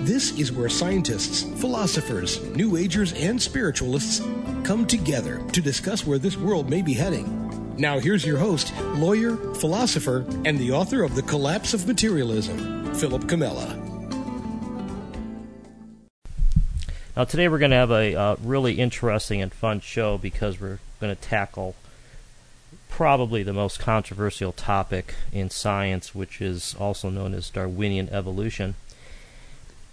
[0.00, 4.20] This is where scientists, philosophers, New Agers, and spiritualists
[4.64, 7.76] come together to discuss where this world may be heading.
[7.76, 13.22] Now, here's your host, lawyer, philosopher, and the author of The Collapse of Materialism, Philip
[13.22, 13.78] Comella.
[17.16, 20.78] Now, today we're going to have a uh, really interesting and fun show because we're
[21.00, 21.76] going to tackle
[22.88, 28.74] probably the most controversial topic in science, which is also known as Darwinian evolution.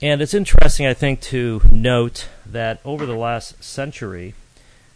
[0.02, 4.34] And it's interesting, I think, to note that over the last century,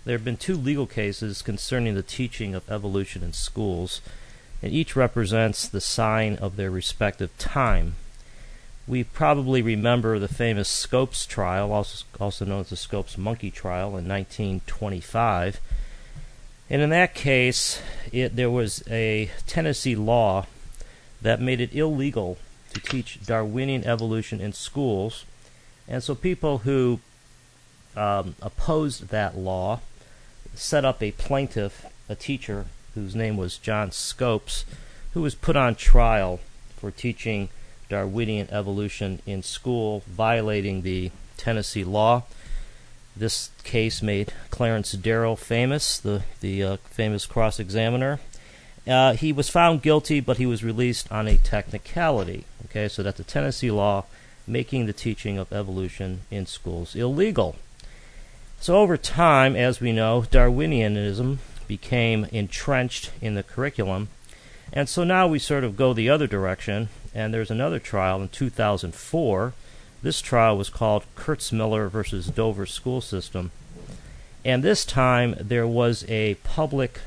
[0.05, 3.99] there have been two legal cases concerning the teaching of evolution in schools,
[4.61, 7.95] and each represents the sign of their respective time.
[8.87, 13.97] We probably remember the famous Scopes trial, also, also known as the Scopes monkey trial,
[13.97, 15.59] in 1925.
[16.69, 17.81] And in that case,
[18.13, 20.45] it, there was a Tennessee law
[21.21, 22.37] that made it illegal
[22.73, 25.25] to teach Darwinian evolution in schools.
[25.87, 26.99] And so people who
[27.95, 29.81] um, opposed that law
[30.53, 32.65] set up a plaintiff, a teacher
[32.95, 34.65] whose name was John Scopes,
[35.13, 36.39] who was put on trial
[36.77, 37.49] for teaching
[37.89, 42.23] Darwinian evolution in school, violating the Tennessee law.
[43.15, 48.19] This case made Clarence Darrow famous, the the uh, famous cross examiner,
[48.87, 52.43] uh, he was found guilty, but he was released on a technicality.
[52.73, 54.05] Okay, so that's a Tennessee law
[54.47, 57.55] making the teaching of evolution in schools illegal.
[58.59, 64.07] So over time, as we know, Darwinianism became entrenched in the curriculum,
[64.71, 66.89] and so now we sort of go the other direction.
[67.13, 69.53] And there's another trial in 2004.
[70.01, 73.51] This trial was called Kitzmiller versus Dover School System,
[74.43, 77.01] and this time there was a public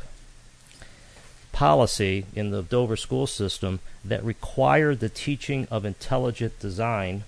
[1.57, 7.25] policy in the Dover school system that required the teaching of intelligent design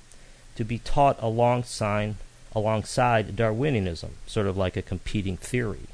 [0.54, 2.14] to be taught alongside
[2.54, 5.86] alongside Darwinianism, sort of like a competing theory.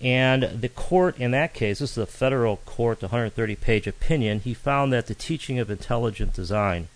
[0.00, 4.54] And the court in that case, this is a federal court, 130 page opinion, he
[4.54, 6.88] found that the teaching of intelligent design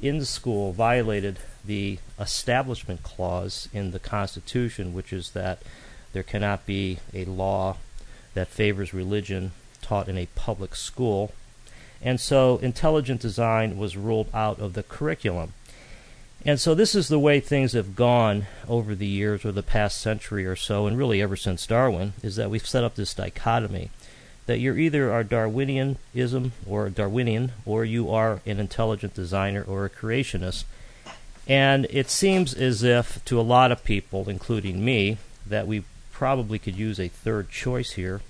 [0.00, 5.58] in the school violated the establishment clause in the Constitution, which is that
[6.12, 7.76] there cannot be a law
[8.34, 9.50] that favors religion
[9.90, 11.32] taught in a public school.
[12.00, 15.52] And so intelligent design was ruled out of the curriculum.
[16.46, 20.00] And so this is the way things have gone over the years or the past
[20.00, 23.90] century or so, and really ever since Darwin, is that we've set up this dichotomy
[24.46, 29.84] that you're either a Darwinianism or a Darwinian, or you are an intelligent designer or
[29.84, 30.64] a creationist.
[31.46, 36.58] And it seems as if, to a lot of people, including me, that we probably
[36.58, 38.22] could use a third choice here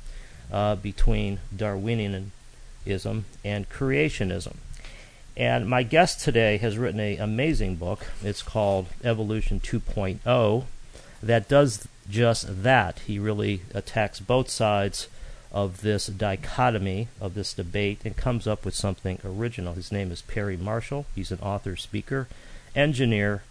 [0.53, 4.57] uh, between Darwinianism and creationism.
[5.37, 8.07] And my guest today has written an amazing book.
[8.23, 10.65] It's called Evolution 2.0
[11.23, 13.01] that does just that.
[13.01, 15.09] He really attacks both sides
[15.53, 19.75] of this dichotomy, of this debate, and comes up with something original.
[19.75, 21.07] His name is Perry Marshall.
[21.15, 22.29] He's an author, speaker,
[22.75, 23.43] engineer,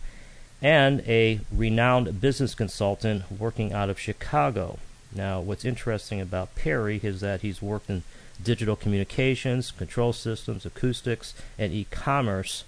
[0.62, 4.80] and a renowned business consultant working out of Chicago.
[5.14, 8.04] Now, what's interesting about Perry is that he's worked in
[8.44, 12.64] digital communications, control systems, acoustics, and e commerce.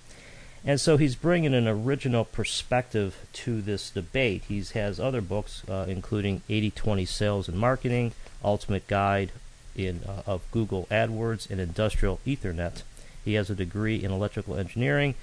[0.63, 4.43] And so he's bringing an original perspective to this debate.
[4.47, 8.13] He has other books, uh, including 80 20 Sales and Marketing,
[8.43, 9.31] Ultimate Guide
[9.75, 12.83] in, uh, of Google AdWords, and Industrial Ethernet.
[13.23, 15.15] He has a degree in electrical engineering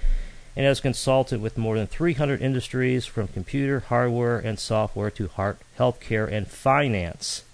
[0.59, 5.57] and has consulted with more than 300 industries from computer, hardware, and software to heart,
[5.79, 7.45] healthcare and finance.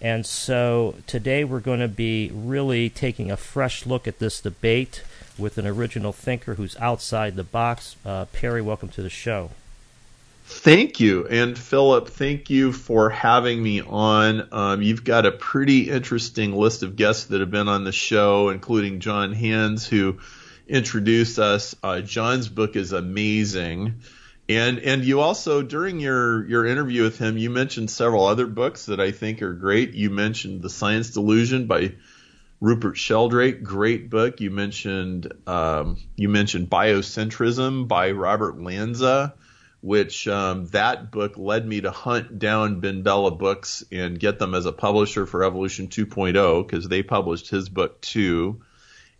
[0.00, 5.04] And so today we're going to be really taking a fresh look at this debate
[5.38, 7.94] with an original thinker who's outside the box.
[8.04, 9.50] Uh, Perry, welcome to the show.
[10.44, 11.28] Thank you.
[11.28, 14.48] And Philip, thank you for having me on.
[14.50, 18.48] Um, you've got a pretty interesting list of guests that have been on the show,
[18.48, 20.18] including John Hands, who
[20.66, 21.74] introduced us.
[21.82, 24.00] Uh, John's book is amazing.
[24.48, 28.86] And and you also during your your interview with him, you mentioned several other books
[28.86, 29.94] that I think are great.
[29.94, 31.94] You mentioned The Science Delusion by
[32.60, 34.40] Rupert Sheldrake, great book.
[34.40, 39.34] You mentioned um, you mentioned Biocentrism by Robert Lanza,
[39.80, 44.66] which um, that book led me to hunt down BenBella Books and get them as
[44.66, 48.60] a publisher for Evolution 2.0 because they published his book too.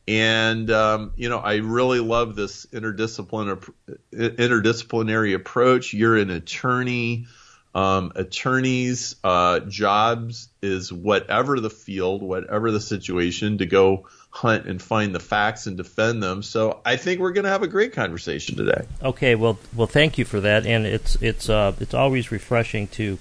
[0.09, 3.73] And um, you know, I really love this interdisciplinary
[4.13, 5.95] interdisciplinary approach.
[5.95, 7.27] You're an attorney.
[7.75, 14.81] Um, attorneys' uh, jobs is whatever the field, whatever the situation, to go hunt and
[14.81, 16.43] find the facts and defend them.
[16.43, 18.85] So I think we're going to have a great conversation today.
[19.03, 23.19] Okay, well, well, thank you for that, and it's it's uh, it's always refreshing to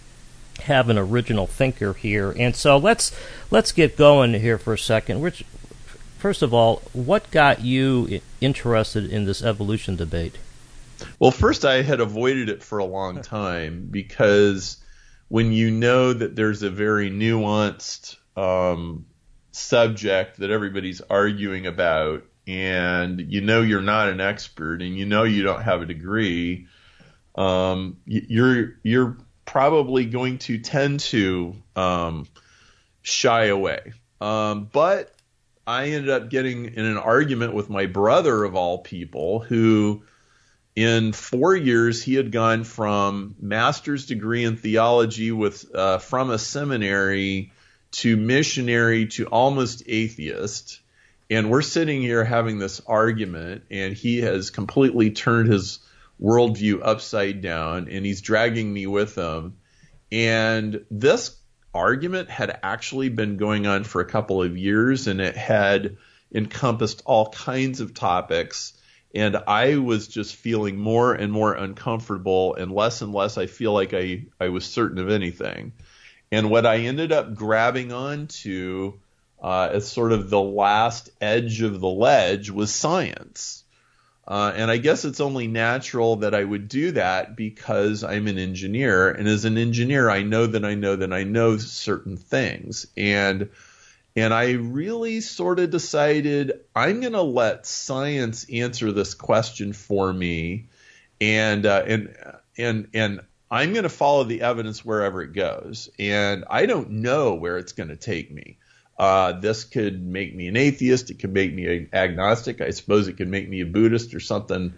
[0.63, 2.33] have an original thinker here.
[2.37, 3.15] And so let's
[3.51, 5.21] let's get going here for a second.
[5.21, 5.45] Which,
[6.21, 10.37] first of all, what got you interested in this evolution debate?
[11.19, 14.77] Well, first, I had avoided it for a long time because
[15.29, 19.07] when you know that there's a very nuanced um,
[19.51, 25.23] subject that everybody's arguing about, and you know you're not an expert, and you know
[25.23, 26.67] you don't have a degree,
[27.33, 32.27] um, you're you're probably going to tend to um,
[33.01, 33.93] shy away.
[34.19, 35.15] Um, but
[35.71, 40.03] I ended up getting in an argument with my brother of all people who
[40.75, 46.37] in four years, he had gone from master's degree in theology with uh, from a
[46.37, 47.53] seminary
[47.91, 50.81] to missionary to almost atheist.
[51.29, 55.79] And we're sitting here having this argument, and he has completely turned his
[56.21, 59.55] worldview upside down, and he's dragging me with him.
[60.11, 61.29] And this
[61.73, 65.97] argument had actually been going on for a couple of years, and it had
[66.33, 68.73] encompassed all kinds of topics
[69.13, 73.73] and I was just feeling more and more uncomfortable and less and less I feel
[73.73, 75.73] like I, I was certain of anything.
[76.31, 78.93] And what I ended up grabbing onto
[79.41, 83.60] uh, as sort of the last edge of the ledge was science.
[84.27, 88.37] Uh, and I guess it's only natural that I would do that because I'm an
[88.37, 89.09] engineer.
[89.09, 92.87] And as an engineer, I know that I know that I know certain things.
[92.95, 93.49] And
[94.15, 100.11] and I really sort of decided I'm going to let science answer this question for
[100.11, 100.67] me,
[101.21, 102.15] and uh, and
[102.57, 105.89] and and I'm going to follow the evidence wherever it goes.
[105.97, 108.57] And I don't know where it's going to take me.
[109.01, 111.09] Uh, this could make me an atheist.
[111.09, 112.61] It could make me an agnostic.
[112.61, 114.75] I suppose it could make me a Buddhist or something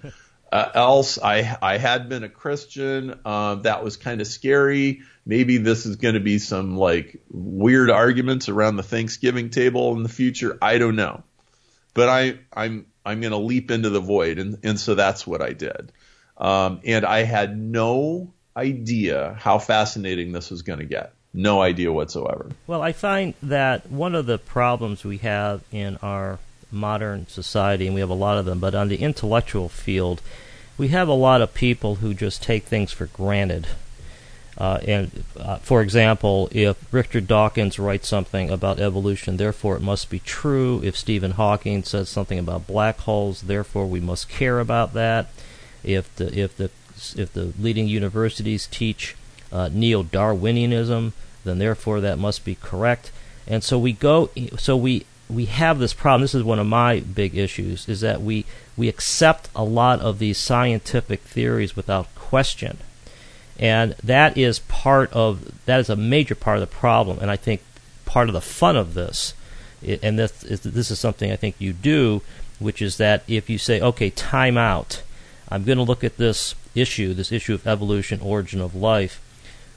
[0.49, 1.19] uh, else.
[1.21, 3.19] I I had been a Christian.
[3.25, 5.01] Uh, that was kind of scary.
[5.25, 10.03] Maybe this is going to be some like weird arguments around the Thanksgiving table in
[10.03, 10.57] the future.
[10.61, 11.21] I don't know,
[11.93, 15.41] but I I'm I'm going to leap into the void, and and so that's what
[15.41, 15.91] I did.
[16.37, 21.11] Um, and I had no idea how fascinating this was going to get.
[21.33, 22.51] No idea whatsoever.
[22.67, 26.39] Well, I find that one of the problems we have in our
[26.71, 30.21] modern society, and we have a lot of them, but on the intellectual field,
[30.77, 33.67] we have a lot of people who just take things for granted.
[34.57, 40.11] Uh, and uh, for example, if Richard Dawkins writes something about evolution, therefore it must
[40.11, 40.81] be true.
[40.83, 45.29] If Stephen Hawking says something about black holes, therefore we must care about that.
[45.83, 46.69] If the if the
[47.15, 49.15] if the leading universities teach
[49.53, 51.13] uh, neo Darwinianism,
[51.45, 53.11] then therefore that must be correct.
[53.47, 54.29] And so we go.
[54.57, 56.21] So we we have this problem.
[56.21, 58.45] This is one of my big issues: is that we
[58.75, 62.77] we accept a lot of these scientific theories without question,
[63.59, 67.19] and that is part of that is a major part of the problem.
[67.19, 67.61] And I think
[68.05, 69.33] part of the fun of this,
[70.01, 72.21] and this is, this is something I think you do,
[72.59, 75.03] which is that if you say, okay, time out,
[75.49, 79.21] I'm going to look at this issue, this issue of evolution, origin of life,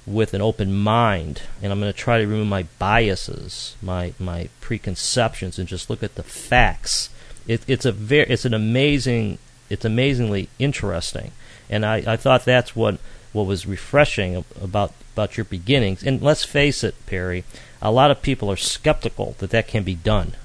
[0.06, 4.48] with an open mind, and I'm going to try to remove my biases, my my
[4.60, 7.10] preconceptions, and just look at the facts.
[7.46, 11.32] It, it's a very, it's an amazing, it's amazingly interesting,
[11.68, 12.98] and I, I thought that's what
[13.32, 16.02] what was refreshing about about your beginnings.
[16.02, 17.44] And let's face it, Perry,
[17.82, 20.36] a lot of people are skeptical that that can be done.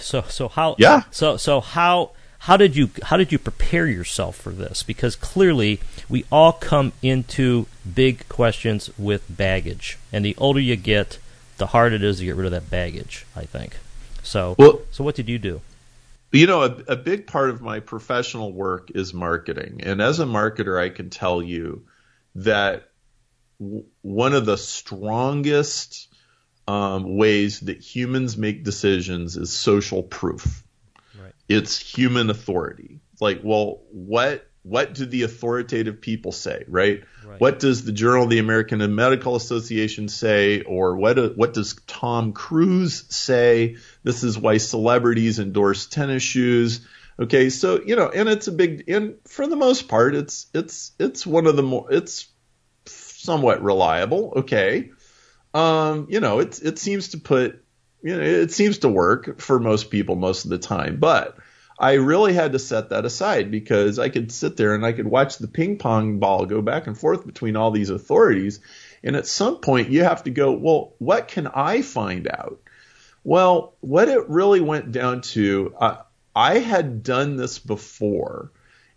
[0.00, 4.36] So so how yeah so so how how did you how did you prepare yourself
[4.36, 4.82] for this?
[4.82, 11.18] Because clearly we all come into big questions with baggage, and the older you get,
[11.58, 13.26] the harder it is to get rid of that baggage.
[13.36, 13.76] I think.
[14.22, 15.60] So well, so what did you do?
[16.32, 20.24] You know, a, a big part of my professional work is marketing, and as a
[20.24, 21.86] marketer, I can tell you
[22.34, 22.88] that
[23.60, 26.08] w- one of the strongest
[26.66, 30.62] um, ways that humans make decisions is social proof
[31.20, 31.32] Right.
[31.48, 33.00] it's human authority.
[33.20, 37.04] Like, well, what what do the authoritative people say, right?
[37.24, 37.40] Right.
[37.40, 42.32] What does the Journal of the American Medical Association say, or what what does Tom
[42.32, 43.76] Cruise say?
[44.02, 46.86] This is why celebrities endorse tennis shoes.
[47.20, 50.92] Okay, so you know, and it's a big, and for the most part, it's it's
[50.98, 52.26] it's one of the more it's
[52.86, 54.32] somewhat reliable.
[54.36, 54.92] Okay,
[55.52, 57.62] um, you know, it it seems to put,
[58.02, 61.36] you know, it seems to work for most people most of the time, but
[61.78, 65.06] I really had to set that aside because I could sit there and I could
[65.08, 68.60] watch the ping pong ball go back and forth between all these authorities.
[69.02, 72.60] And at some point, you have to go, well, what can I find out?
[73.24, 75.96] Well, what it really went down to, uh,
[76.36, 78.50] I had done this before,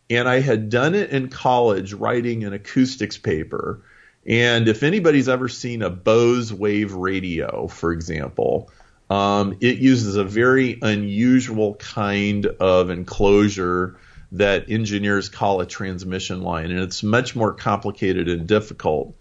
[0.10, 3.84] and I had done it in college writing an acoustics paper.
[4.26, 8.70] And if anybody's ever seen a Bose wave radio, for example,
[9.10, 13.98] um, it uses a very unusual kind of enclosure
[14.34, 19.16] that engineers call a transmission line, and it's much more complicated and difficult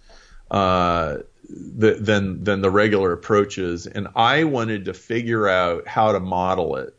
[0.51, 1.19] uh,
[1.81, 3.87] th- than than the regular approaches.
[3.87, 6.99] And I wanted to figure out how to model it,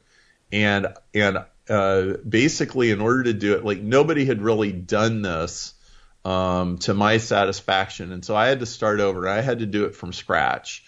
[0.53, 1.39] and and
[1.69, 5.73] uh, basically, in order to do it, like nobody had really done this
[6.23, 9.27] um, to my satisfaction, and so I had to start over.
[9.27, 10.85] I had to do it from scratch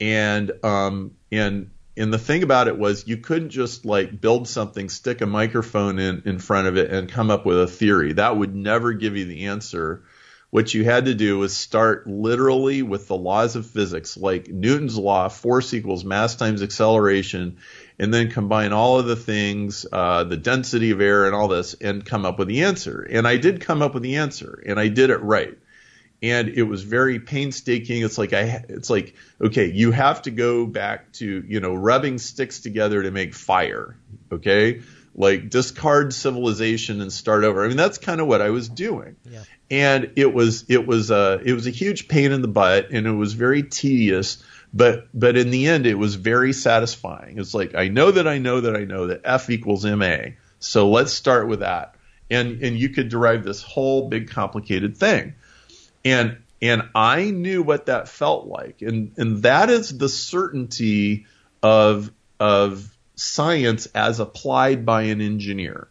[0.00, 4.88] and um, and and the thing about it was you couldn't just like build something,
[4.88, 8.14] stick a microphone in in front of it, and come up with a theory.
[8.14, 10.02] That would never give you the answer.
[10.50, 14.98] What you had to do was start literally with the laws of physics, like Newton's
[14.98, 17.58] law, force equals mass times acceleration,
[18.00, 21.74] and then combine all of the things, uh, the density of air and all this,
[21.74, 23.06] and come up with the answer.
[23.08, 25.56] And I did come up with the answer, and I did it right
[26.22, 28.02] and it was very painstaking.
[28.02, 32.18] It's like I, it's like okay, you have to go back to you know rubbing
[32.18, 33.96] sticks together to make fire.
[34.32, 34.82] Okay,
[35.14, 37.64] like discard civilization and start over.
[37.64, 39.44] I mean that's kind of what I was doing, Yeah.
[39.70, 43.06] and it was it was a it was a huge pain in the butt, and
[43.06, 44.42] it was very tedious.
[44.72, 47.38] But but in the end, it was very satisfying.
[47.38, 50.16] It's like I know that I know that I know that F equals ma.
[50.60, 51.96] So let's start with that,
[52.30, 55.34] and and you could derive this whole big complicated thing
[56.04, 61.26] and and I knew what that felt like, and and that is the certainty
[61.62, 65.88] of of science as applied by an engineer.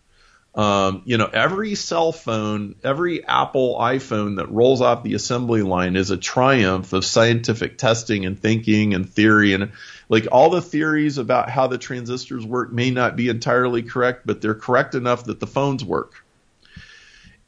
[0.55, 5.95] Um, you know, every cell phone, every Apple iPhone that rolls off the assembly line
[5.95, 9.53] is a triumph of scientific testing and thinking and theory.
[9.53, 9.71] And
[10.09, 14.41] like all the theories about how the transistors work may not be entirely correct, but
[14.41, 16.25] they're correct enough that the phones work.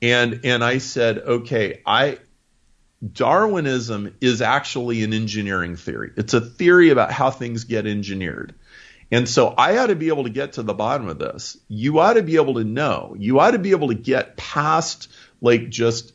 [0.02, 2.20] And and I said, okay, I
[3.10, 6.12] Darwinism is actually an engineering theory.
[6.18, 8.54] It's a theory about how things get engineered.
[9.12, 11.58] And so I ought to be able to get to the bottom of this.
[11.68, 13.16] You ought to be able to know.
[13.18, 15.10] You ought to be able to get past
[15.42, 16.14] like just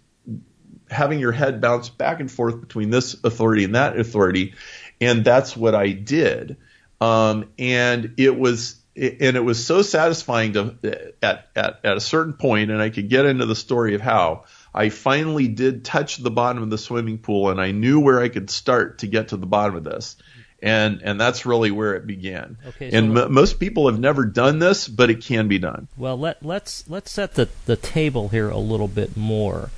[0.90, 4.54] having your head bounce back and forth between this authority and that authority.
[5.00, 6.56] And that's what I did.
[7.00, 12.32] Um, and it was and it was so satisfying to at, at at a certain
[12.32, 14.44] point, and I could get into the story of how
[14.76, 18.28] I finally did touch the bottom of the swimming pool, and I knew where I
[18.28, 20.16] could start to get to the bottom of this,
[20.62, 22.58] and and that's really where it began.
[22.68, 25.88] Okay, so and m- most people have never done this, but it can be done.
[25.96, 29.70] Well, let let's let's set the the table here a little bit more,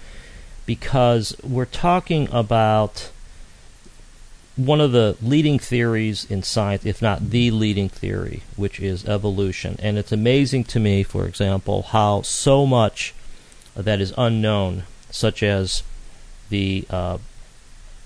[0.66, 3.10] because we're talking about
[4.56, 9.76] one of the leading theories in science, if not the leading theory, which is evolution.
[9.80, 13.14] And it's amazing to me, for example, how so much
[13.82, 15.82] that is unknown, such as
[16.50, 17.18] the uh,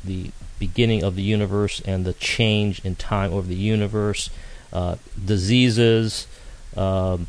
[0.05, 4.31] the beginning of the universe and the change in time over the universe,
[4.73, 6.27] uh, diseases,
[6.77, 7.27] um,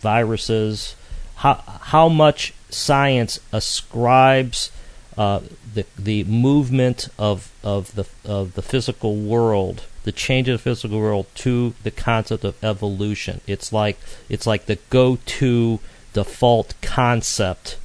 [0.00, 0.94] viruses,
[1.36, 4.70] how how much science ascribes
[5.16, 5.40] uh,
[5.74, 10.98] the the movement of of the of the physical world, the change of the physical
[10.98, 13.40] world to the concept of evolution.
[13.46, 15.80] It's like it's like the go-to
[16.12, 17.76] default concept,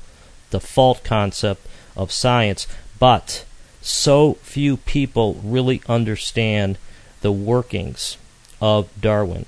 [0.51, 1.65] default concept
[1.95, 2.67] of science,
[2.99, 3.45] but
[3.81, 6.77] so few people really understand
[7.21, 8.17] the workings
[8.61, 9.45] of Darwin.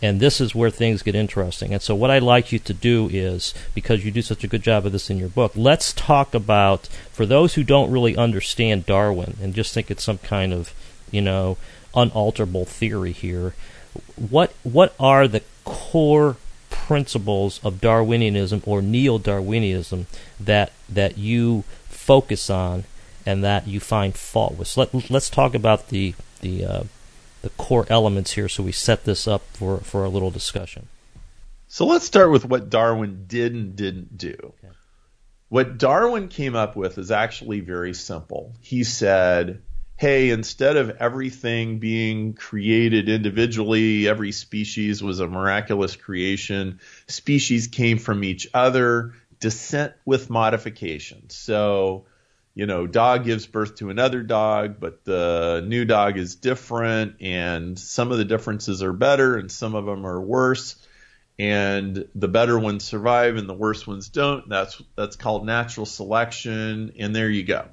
[0.00, 1.72] And this is where things get interesting.
[1.72, 4.62] And so, what I'd like you to do is, because you do such a good
[4.62, 8.86] job of this in your book, let's talk about, for those who don't really understand
[8.86, 10.72] Darwin and just think it's some kind of,
[11.10, 11.58] you know,
[11.96, 13.54] unalterable theory here,
[14.16, 16.36] what what are the core
[16.88, 20.06] principles of Darwinianism or neo-Darwinianism
[20.40, 22.84] that that you focus on
[23.26, 24.68] and that you find fault with?
[24.68, 26.82] So let, let's talk about the the uh,
[27.42, 30.88] the core elements here, so we set this up for for a little discussion.
[31.68, 34.36] So let's start with what Darwin did and didn't do.
[34.40, 34.72] Okay.
[35.50, 38.54] What Darwin came up with is actually very simple.
[38.60, 39.62] He said,
[39.98, 46.78] hey, instead of everything being created individually, every species was a miraculous creation,
[47.08, 51.28] species came from each other, descent with modification.
[51.30, 52.06] So,
[52.54, 57.76] you know, dog gives birth to another dog, but the new dog is different, and
[57.76, 60.76] some of the differences are better and some of them are worse.
[61.40, 64.48] And the better ones survive and the worse ones don't.
[64.48, 67.68] That's that's called natural selection, and there you go.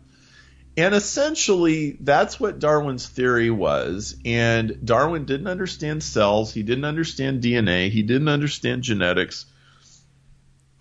[0.78, 4.18] And essentially, that's what Darwin's theory was.
[4.26, 6.54] And Darwin didn't understand cells.
[6.54, 7.90] He didn't understand DNA.
[7.90, 9.46] He didn't understand genetics.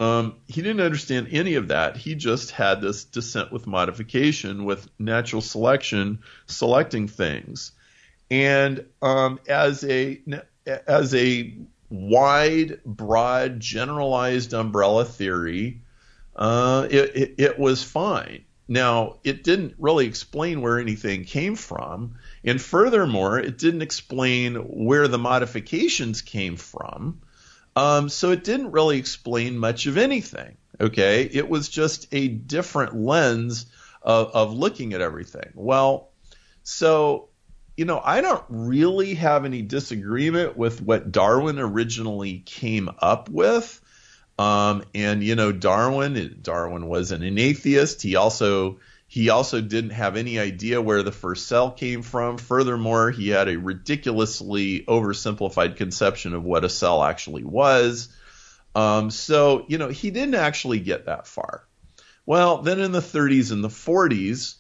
[0.00, 1.96] Um, he didn't understand any of that.
[1.96, 7.70] He just had this descent with modification, with natural selection, selecting things.
[8.30, 10.20] And um, as a
[10.66, 11.56] as a
[11.88, 15.82] wide, broad, generalized umbrella theory,
[16.34, 18.44] uh, it, it, it was fine.
[18.66, 22.14] Now, it didn't really explain where anything came from.
[22.44, 27.20] And furthermore, it didn't explain where the modifications came from.
[27.76, 30.56] Um, so it didn't really explain much of anything.
[30.80, 31.22] Okay.
[31.24, 33.66] It was just a different lens
[34.00, 35.50] of, of looking at everything.
[35.54, 36.10] Well,
[36.62, 37.28] so,
[37.76, 43.80] you know, I don't really have any disagreement with what Darwin originally came up with.
[44.38, 48.02] Um, and you know, Darwin, Darwin wasn't an atheist.
[48.02, 52.36] He also he also didn't have any idea where the first cell came from.
[52.36, 58.08] Furthermore, he had a ridiculously oversimplified conception of what a cell actually was.
[58.74, 61.64] Um, so, you know, he didn't actually get that far.
[62.26, 64.56] Well, then in the 30s and the 40s,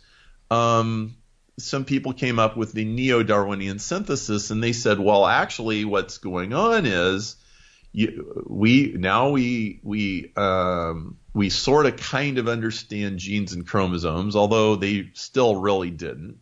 [0.52, 1.16] um,
[1.58, 6.18] some people came up with the neo Darwinian synthesis and they said, well, actually, what's
[6.18, 7.36] going on is
[7.94, 14.76] we now we we um, we sort of kind of understand genes and chromosomes, although
[14.76, 16.38] they still really didn't.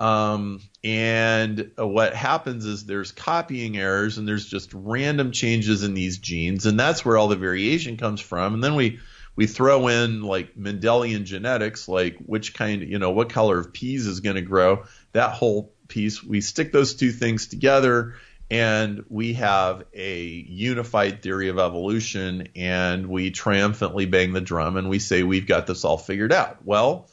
[0.00, 6.18] Um, and what happens is there's copying errors and there's just random changes in these
[6.18, 8.54] genes, and that's where all the variation comes from.
[8.54, 8.98] And then we
[9.36, 14.06] we throw in like Mendelian genetics, like which kind, you know, what color of peas
[14.06, 14.84] is going to grow.
[15.12, 18.14] That whole piece, we stick those two things together
[18.50, 24.90] and we have a unified theory of evolution and we triumphantly bang the drum and
[24.90, 26.64] we say we've got this all figured out.
[26.64, 27.08] Well,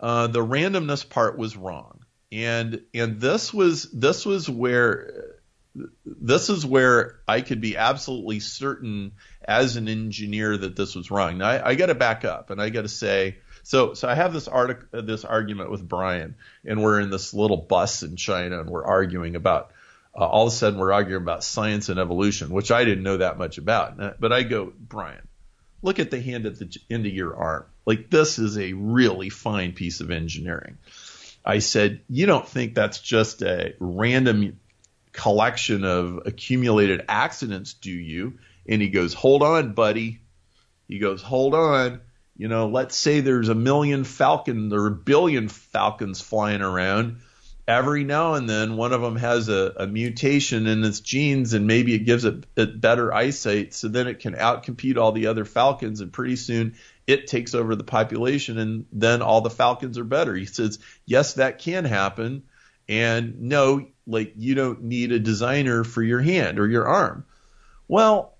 [0.00, 2.00] uh, the randomness part was wrong.
[2.32, 5.36] And and this was this was where
[6.04, 9.12] this is where I could be absolutely certain
[9.46, 11.38] as an engineer that this was wrong.
[11.38, 14.14] Now I, I got to back up and I got to say so so I
[14.14, 18.60] have this article this argument with Brian and we're in this little bus in China
[18.60, 19.72] and we're arguing about
[20.16, 23.16] uh, all of a sudden we're arguing about science and evolution, which I didn't know
[23.16, 24.20] that much about.
[24.20, 25.26] But I go, Brian,
[25.82, 27.64] look at the hand at the end of your arm.
[27.86, 30.78] Like this is a really fine piece of engineering.
[31.44, 34.58] I said, you don't think that's just a random
[35.12, 38.38] collection of accumulated accidents, do you?
[38.66, 40.20] And he goes, hold on, buddy.
[40.88, 42.00] He goes, hold on.
[42.36, 47.20] You know, let's say there's a million falcons or a billion falcons flying around
[47.66, 51.66] every now and then one of them has a, a mutation in its genes and
[51.66, 55.44] maybe it gives it, it, better eyesight so then it can outcompete all the other
[55.44, 56.74] falcons and pretty soon
[57.06, 60.34] it takes over the population and then all the falcons are better.
[60.34, 62.44] He says yes that can happen.
[62.86, 67.24] And no like you don't need a designer for your hand or your arm.
[67.88, 68.34] Well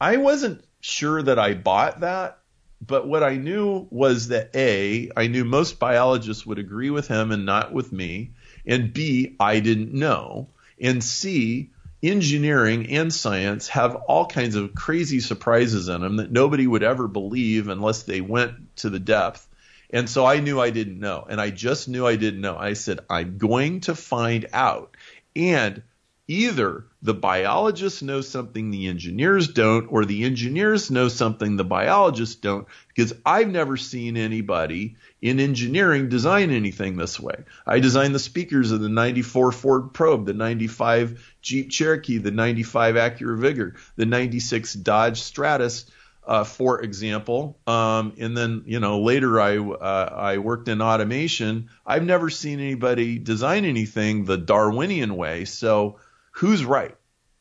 [0.00, 2.38] i wasn't sure that i bought that
[2.84, 7.30] but what i knew was that a i knew most biologists would agree with him
[7.30, 8.30] and not with me
[8.66, 10.48] and B, I didn't know,
[10.80, 11.70] and C,
[12.02, 17.06] engineering and science have all kinds of crazy surprises in them that nobody would ever
[17.06, 19.46] believe unless they went to the depth.
[19.90, 21.26] And so I knew I didn't know.
[21.28, 22.56] And I just knew I didn't know.
[22.56, 24.96] I said, I'm going to find out.
[25.34, 25.82] And
[26.28, 32.34] either the biologists know something the engineers don't, or the engineers know something the biologists
[32.34, 37.44] don't, because I've never seen anybody in engineering design anything this way.
[37.66, 42.96] I designed the speakers of the 94 Ford Probe, the 95 Jeep Cherokee, the 95
[42.96, 45.86] Acura Vigor, the 96 Dodge Stratus.
[46.22, 51.70] Uh, for example, um, and then you know later I uh, I worked in automation.
[51.84, 55.46] I've never seen anybody design anything the Darwinian way.
[55.46, 55.96] So
[56.40, 56.96] who's right?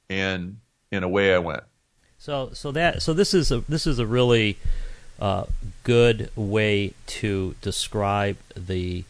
[0.09, 0.57] And
[0.91, 1.63] in a way, I went.
[2.17, 4.57] So so that so this is a this is a really
[5.19, 5.45] uh,
[5.83, 9.05] good way to describe the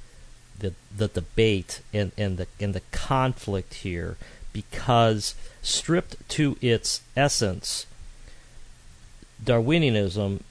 [0.58, 4.18] the the debate and, and the and the conflict here
[4.54, 7.86] because stripped to its essence
[9.44, 10.42] Darwinianism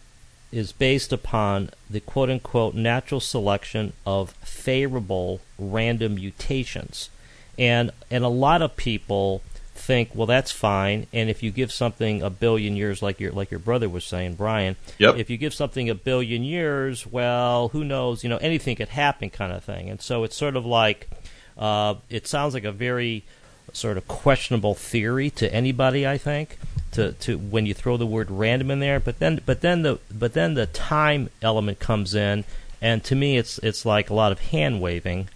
[0.51, 7.11] is based upon the quote unquote natural selection of favorable random mutations.
[7.59, 9.43] And and a lot of people
[9.75, 11.07] think, well, that's fine.
[11.13, 14.35] And if you give something a billion years, like your like your brother was saying,
[14.35, 15.17] Brian, yep.
[15.17, 18.23] if you give something a billion years, well, who knows?
[18.23, 19.89] You know, anything could happen, kind of thing.
[19.89, 21.09] And so it's sort of like
[21.57, 23.25] uh, it sounds like a very
[23.73, 26.07] sort of questionable theory to anybody.
[26.07, 26.59] I think
[26.93, 29.99] to, to when you throw the word random in there, but then but then the
[30.13, 32.45] but then the time element comes in,
[32.81, 35.29] and to me, it's it's like a lot of hand waving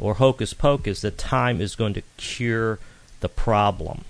[0.00, 2.78] or hocus pocus that time is going to cure
[3.20, 4.04] the problem.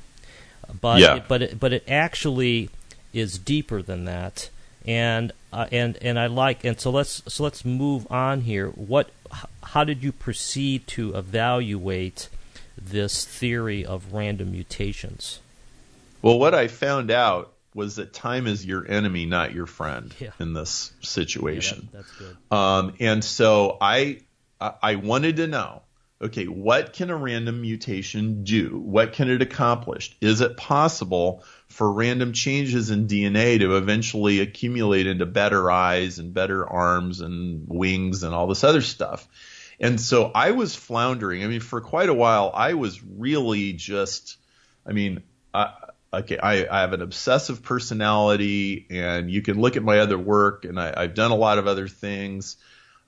[0.81, 1.16] But yeah.
[1.16, 2.70] it, but it, but it actually
[3.12, 4.48] is deeper than that.
[4.87, 8.68] And uh, and and I like and so let's so let's move on here.
[8.68, 9.11] What
[9.62, 12.29] how did you proceed to evaluate
[12.81, 15.40] this theory of random mutations?
[16.22, 20.31] Well, what I found out was that time is your enemy, not your friend yeah.
[20.38, 21.88] in this situation.
[21.92, 22.37] Yeah, that, that's good.
[22.57, 24.20] Um, and so I
[24.61, 25.83] I wanted to know
[26.23, 28.79] okay, what can a random mutation do?
[28.79, 30.14] What can it accomplish?
[30.20, 36.35] Is it possible for random changes in DNA to eventually accumulate into better eyes and
[36.35, 39.27] better arms and wings and all this other stuff?
[39.81, 41.42] And so I was floundering.
[41.42, 44.37] I mean, for quite a while, I was really just,
[44.87, 45.23] I mean,
[45.55, 45.73] I,
[46.12, 50.66] okay, I, I have an obsessive personality, and you can look at my other work,
[50.66, 52.59] and I, I've done a lot of other things.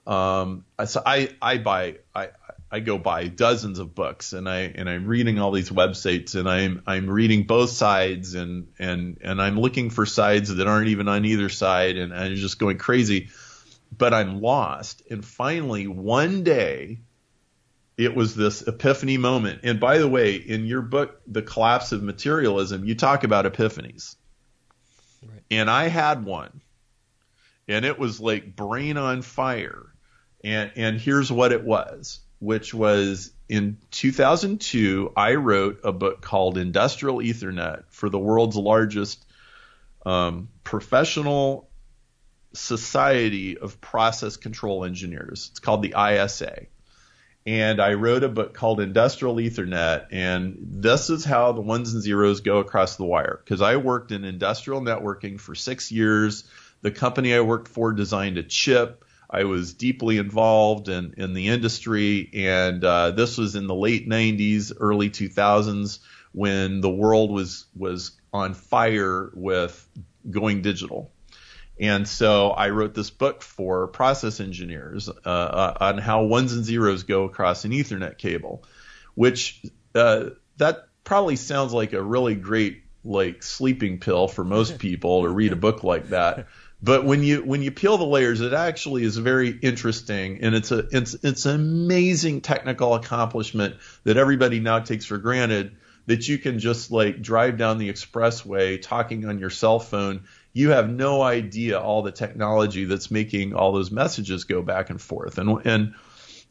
[0.06, 2.28] Um, so I, I buy, I,
[2.72, 6.48] I go buy dozens of books and I and I'm reading all these websites and
[6.48, 11.06] I'm I'm reading both sides and and and I'm looking for sides that aren't even
[11.06, 13.28] on either side and I'm just going crazy.
[13.96, 15.02] But I'm lost.
[15.10, 17.00] And finally one day
[17.98, 19.60] it was this epiphany moment.
[19.64, 24.16] And by the way in your book The Collapse of Materialism you talk about epiphanies.
[25.22, 25.42] Right.
[25.50, 26.62] and I had one.
[27.68, 29.91] And it was like brain on fire
[30.44, 36.58] and and here's what it was which was in 2002, I wrote a book called
[36.58, 39.24] Industrial Ethernet for the world's largest
[40.04, 41.70] um, professional
[42.52, 45.50] society of process control engineers.
[45.52, 46.66] It's called the ISA.
[47.46, 52.02] And I wrote a book called Industrial Ethernet, and this is how the ones and
[52.02, 53.40] zeros go across the wire.
[53.44, 56.42] Because I worked in industrial networking for six years.
[56.80, 61.48] The company I worked for designed a chip I was deeply involved in, in the
[61.48, 66.00] industry, and uh, this was in the late 90s, early 2000s,
[66.32, 69.88] when the world was was on fire with
[70.30, 71.10] going digital.
[71.80, 76.64] And so I wrote this book for process engineers uh, uh, on how ones and
[76.64, 78.64] zeros go across an Ethernet cable,
[79.14, 79.62] which
[79.94, 80.26] uh,
[80.58, 85.52] that probably sounds like a really great like sleeping pill for most people to read
[85.52, 86.46] a book like that.
[86.82, 90.72] But when you when you peel the layers, it actually is very interesting, and it's
[90.72, 95.76] a it's it's an amazing technical accomplishment that everybody now takes for granted.
[96.06, 100.24] That you can just like drive down the expressway talking on your cell phone.
[100.52, 105.00] You have no idea all the technology that's making all those messages go back and
[105.00, 105.94] forth, and and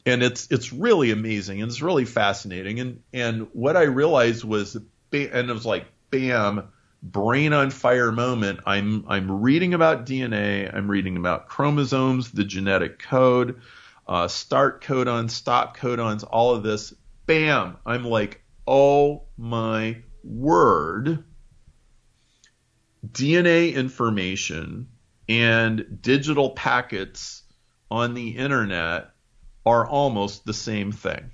[0.05, 2.79] and it's it's really amazing and it's really fascinating.
[2.79, 6.69] And and what I realized was, and it was like, bam
[7.01, 8.59] brain on fire moment.
[8.65, 10.73] I'm I'm reading about DNA.
[10.73, 13.61] I'm reading about chromosomes, the genetic code,
[14.07, 16.93] uh, start codons, stop codons, all of this.
[17.25, 17.77] Bam!
[17.85, 21.23] I'm like, oh my word!
[23.07, 24.87] DNA information
[25.27, 27.43] and digital packets
[27.89, 29.11] on the internet
[29.65, 31.31] are almost the same thing.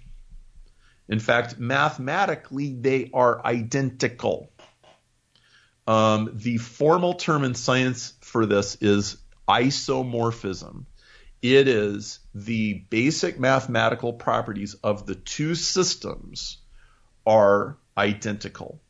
[1.10, 4.52] In fact, mathematically, they are identical.
[5.88, 10.86] Um, the formal term in science for this is isomorphism.
[11.42, 16.58] It is the basic mathematical properties of the two systems
[17.26, 18.82] are identical.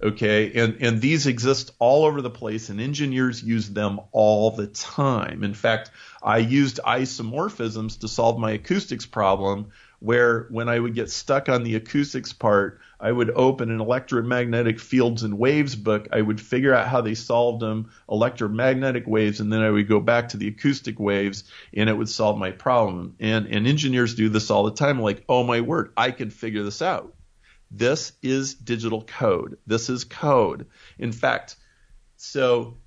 [0.00, 4.68] Okay, and, and these exist all over the place, and engineers use them all the
[4.68, 5.42] time.
[5.42, 5.90] In fact,
[6.22, 11.64] I used isomorphisms to solve my acoustics problem where when I would get stuck on
[11.64, 16.08] the acoustics part, I would open an electromagnetic fields and waves book.
[16.12, 20.00] I would figure out how they solved them, electromagnetic waves, and then I would go
[20.00, 23.16] back to the acoustic waves and it would solve my problem.
[23.18, 26.62] And, and engineers do this all the time, like, oh my word, I can figure
[26.62, 27.14] this out.
[27.70, 29.58] This is digital code.
[29.66, 30.66] This is code.
[30.98, 31.56] In fact,
[32.16, 32.78] so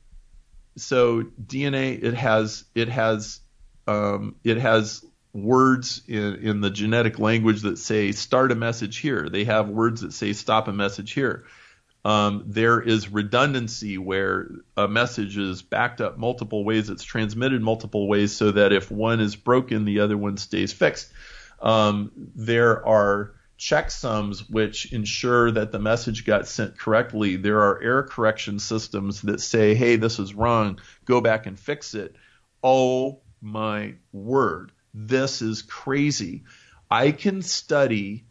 [0.78, 3.42] so DNA it has it has
[3.88, 9.30] um, it has words in, in the genetic language that say start a message here.
[9.30, 11.46] They have words that say stop a message here.
[12.04, 18.08] um, there is redundancy where a message is backed up multiple ways, it's transmitted multiple
[18.08, 21.12] ways, so that if one is broken, the other one stays fixed.
[21.62, 27.36] Um, there are checksums which ensure that the message got sent correctly.
[27.36, 31.94] There are error correction systems that say, hey, this is wrong, go back and fix
[31.94, 32.16] it.
[32.64, 36.44] Oh my word, this is crazy.
[36.90, 38.26] I can study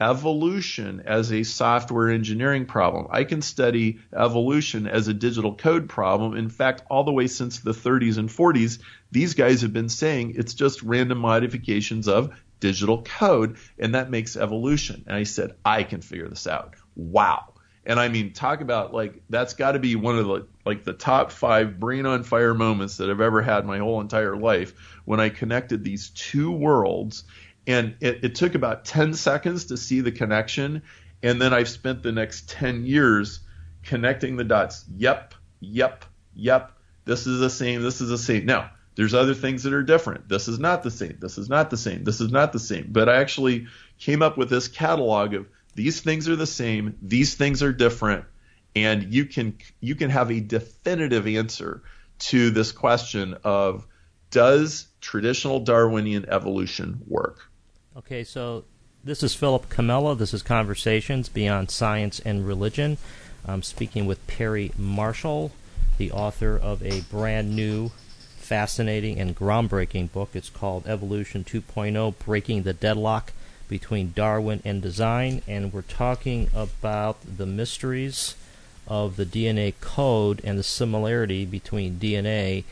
[0.00, 3.06] evolution as a software engineering problem.
[3.10, 6.36] I can study evolution as a digital code problem.
[6.36, 8.80] In fact, all the way since the 30s and 40s,
[9.12, 14.36] these guys have been saying it's just random modifications of digital code, and that makes
[14.36, 15.04] evolution.
[15.06, 16.74] And I said, I can figure this out.
[16.96, 17.52] Wow.
[17.84, 20.92] And I mean, talk about like that's got to be one of the like the
[20.92, 25.20] top five brain on fire moments that I've ever had my whole entire life when
[25.20, 27.24] I connected these two worlds.
[27.66, 30.82] And it, it took about 10 seconds to see the connection.
[31.22, 33.40] And then i've spent the next 10 years
[33.82, 34.84] connecting the dots.
[34.96, 36.72] Yep yep yep.
[37.04, 37.82] This is the same.
[37.82, 38.46] This is the same.
[38.46, 40.28] Now there's other things that are different.
[40.28, 41.16] This is not the same.
[41.20, 42.04] This is not the same.
[42.04, 42.88] This is not the same.
[42.90, 43.66] But i actually
[43.98, 46.96] came up with this catalog of these things are the same.
[47.02, 48.24] These things are different
[48.74, 51.82] and you can you can have a definitive answer
[52.18, 53.86] to this question of
[54.30, 57.52] does traditional darwinian evolution work
[57.94, 58.64] Okay, so
[59.04, 60.16] this is Philip Comella.
[60.16, 62.96] This is Conversations Beyond Science and Religion.
[63.44, 65.52] I'm speaking with Perry Marshall,
[65.98, 67.90] the author of a brand new,
[68.38, 70.30] fascinating, and groundbreaking book.
[70.32, 73.34] It's called Evolution 2.0 Breaking the Deadlock
[73.68, 75.42] Between Darwin and Design.
[75.46, 78.36] And we're talking about the mysteries
[78.86, 82.64] of the DNA code and the similarity between DNA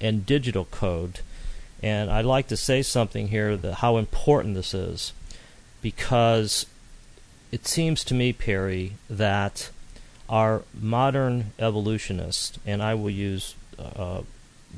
[0.00, 1.20] and digital code.
[1.82, 5.12] And I'd like to say something here that how important this is
[5.80, 6.66] because
[7.50, 9.70] it seems to me, Perry, that
[10.28, 14.22] our modern evolutionists, and I will use uh,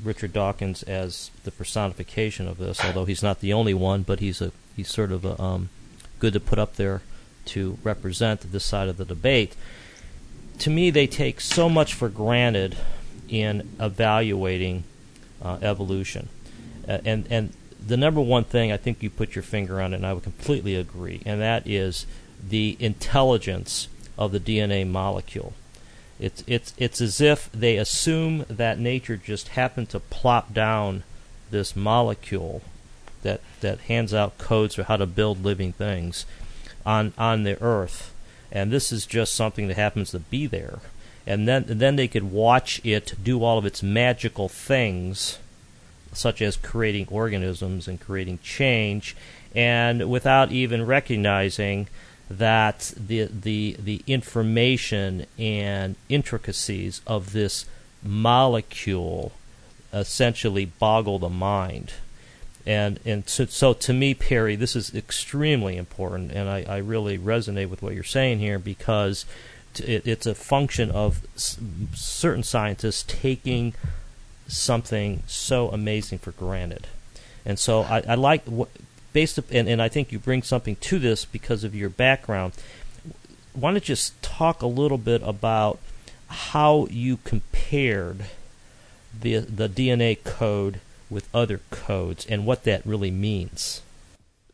[0.03, 4.41] Richard Dawkins as the personification of this, although he's not the only one, but he's
[4.41, 5.69] a he's sort of a, um,
[6.19, 7.01] good to put up there
[7.45, 9.55] to represent this side of the debate.
[10.59, 12.77] To me, they take so much for granted
[13.27, 14.83] in evaluating
[15.41, 16.29] uh, evolution.
[16.87, 17.53] Uh, and and
[17.85, 20.23] the number one thing I think you put your finger on, it, and I would
[20.23, 22.05] completely agree, and that is
[22.47, 23.87] the intelligence
[24.17, 25.53] of the DNA molecule.
[26.19, 31.03] It's it's it's as if they assume that nature just happened to plop down
[31.51, 32.61] this molecule
[33.23, 36.25] that that hands out codes for how to build living things
[36.85, 38.13] on on the earth,
[38.51, 40.79] and this is just something that happens to be there,
[41.25, 45.39] and then and then they could watch it do all of its magical things
[46.13, 49.15] such as creating organisms and creating change,
[49.53, 51.87] and without even recognizing
[52.29, 57.65] that the the the information and intricacies of this
[58.01, 59.31] molecule
[59.93, 61.93] essentially boggle the mind.
[62.65, 67.17] And and so, so to me, Perry, this is extremely important, and I, I really
[67.17, 69.25] resonate with what you're saying here because
[69.79, 73.75] it, it's a function of certain scientists taking
[74.47, 76.87] something so amazing for granted.
[77.45, 78.69] And so I, I like what
[79.13, 82.53] based up, and, and I think you bring something to this because of your background.
[83.53, 85.79] Why don't you just talk a little bit about
[86.27, 88.25] how you compared
[89.17, 93.81] the the DNA code with other codes and what that really means?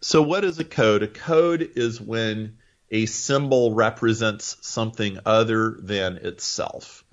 [0.02, 1.04] So, what is a code?
[1.04, 2.58] A code is when
[2.90, 7.04] a symbol represents something other than itself.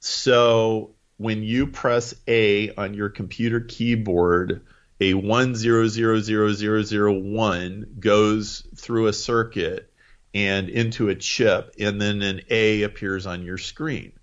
[0.00, 4.62] So, when you press A on your computer keyboard,
[5.00, 9.92] a 1000001 goes through a circuit
[10.34, 14.17] and into a chip, and then an A appears on your screen.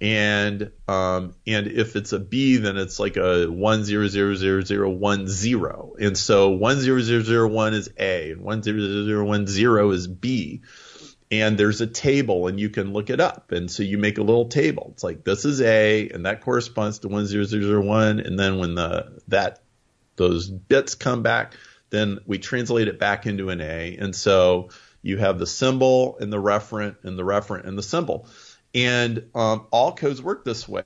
[0.00, 4.60] And um, and if it's a B, then it's like a one zero zero zero
[4.60, 5.94] zero one zero.
[5.98, 9.46] And so one zero zero zero one is A, and one zero zero zero one
[9.46, 10.62] zero is B
[11.30, 13.52] and there's a table and you can look it up.
[13.52, 14.90] And so you make a little table.
[14.92, 19.60] It's like this is A and that corresponds to 10001 and then when the that
[20.16, 21.54] those bits come back,
[21.90, 23.96] then we translate it back into an A.
[23.98, 24.70] And so
[25.02, 28.28] you have the symbol and the referent and the referent and the symbol.
[28.76, 30.84] And um, all codes work this way.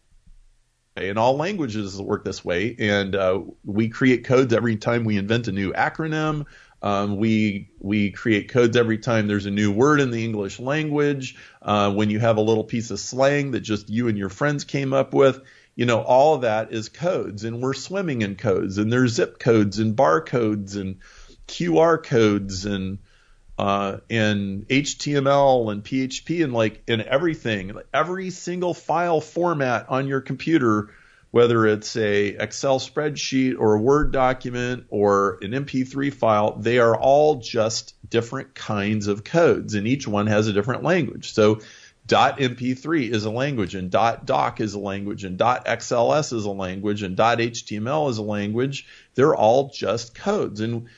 [0.97, 2.77] And all languages work this way.
[2.79, 6.47] And uh, we create codes every time we invent a new acronym
[6.83, 11.37] um, we we create codes every time there's a new word in the English language.
[11.61, 14.65] Uh, when you have a little piece of slang that just you and your friends
[14.65, 15.43] came up with,
[15.75, 19.39] you know, all of that is codes, and we're swimming in codes, and there's zip
[19.39, 20.97] codes and barcodes and
[21.47, 22.99] QR codes and
[23.61, 30.23] uh, and HTML and PHP and like in everything, every single file format on your
[30.23, 30.89] computer,
[31.31, 36.97] whether it's a Excel spreadsheet or a Word document or an MP3 file, they are
[36.97, 41.35] all just different kinds of codes, and each one has a different language.
[41.35, 41.61] So
[42.09, 47.15] .mp3 is a language, and .doc is a language, and .xls is a language, and
[47.15, 48.87] .html is a language.
[49.17, 50.89] They're all just codes, and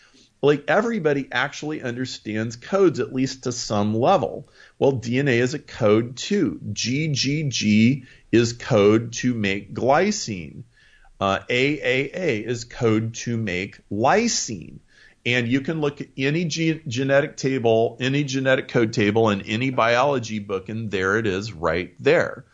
[0.43, 4.49] like everybody actually understands codes at least to some level.
[4.79, 6.61] Well, DNA is a code too.
[6.73, 10.65] GGG is code to make glycine.
[11.21, 14.81] Uh, AAA is code to make lysine.
[15.25, 19.71] And you can look at any ge- genetic table, any genetic code table in any
[19.71, 22.45] biology book, and there it is right there.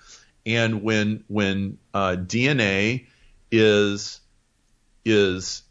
[0.44, 3.07] And when when uh, DNA
[3.51, 4.20] is
[5.07, 5.62] is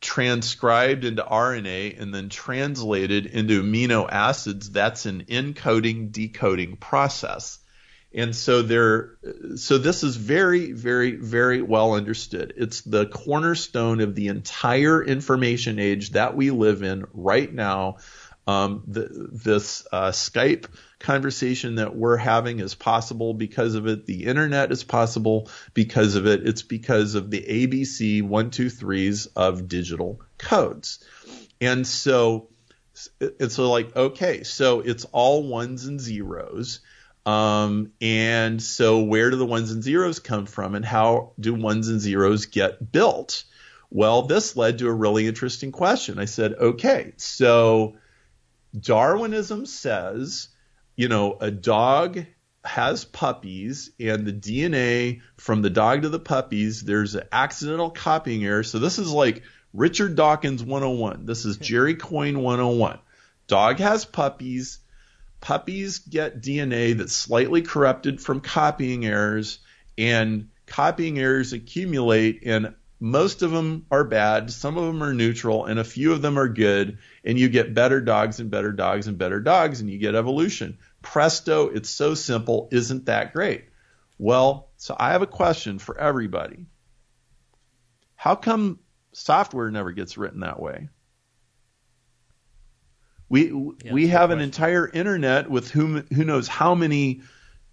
[0.00, 7.58] transcribed into RNA and then translated into amino acids, that's an encoding decoding process.
[8.12, 9.18] And so there,
[9.54, 12.54] so this is very, very, very well understood.
[12.56, 17.98] It's the cornerstone of the entire information age that we live in right now.
[18.50, 20.66] Um, the, this uh, Skype
[20.98, 24.06] conversation that we're having is possible because of it.
[24.06, 26.46] The internet is possible because of it.
[26.48, 30.98] It's because of the ABC one, two, threes of digital codes.
[31.60, 32.48] And so,
[33.20, 36.80] it's like, okay, so it's all ones and zeros.
[37.24, 41.86] Um, and so where do the ones and zeros come from and how do ones
[41.86, 43.44] and zeros get built?
[43.90, 46.18] Well, this led to a really interesting question.
[46.18, 47.96] I said, okay, so
[48.78, 50.48] Darwinism says,
[50.96, 52.24] you know, a dog
[52.64, 58.44] has puppies and the DNA from the dog to the puppies, there's an accidental copying
[58.44, 58.62] error.
[58.62, 61.26] So this is like Richard Dawkins 101.
[61.26, 62.98] This is Jerry Coyne 101.
[63.46, 64.80] Dog has puppies
[65.40, 69.58] puppies get DNA that's slightly corrupted from copying errors,
[69.96, 75.64] and copying errors accumulate, and most of them are bad, some of them are neutral,
[75.64, 79.06] and a few of them are good, and you get better dogs and better dogs
[79.06, 80.78] and better dogs, and you get evolution.
[81.00, 82.68] Presto, it's so simple.
[82.70, 83.64] Isn't that great?
[84.18, 86.66] Well, so I have a question for everybody.
[88.16, 88.80] How come
[89.12, 90.90] software never gets written that way?
[93.30, 93.50] We
[93.82, 97.22] yeah, we have an entire internet with whom who knows how many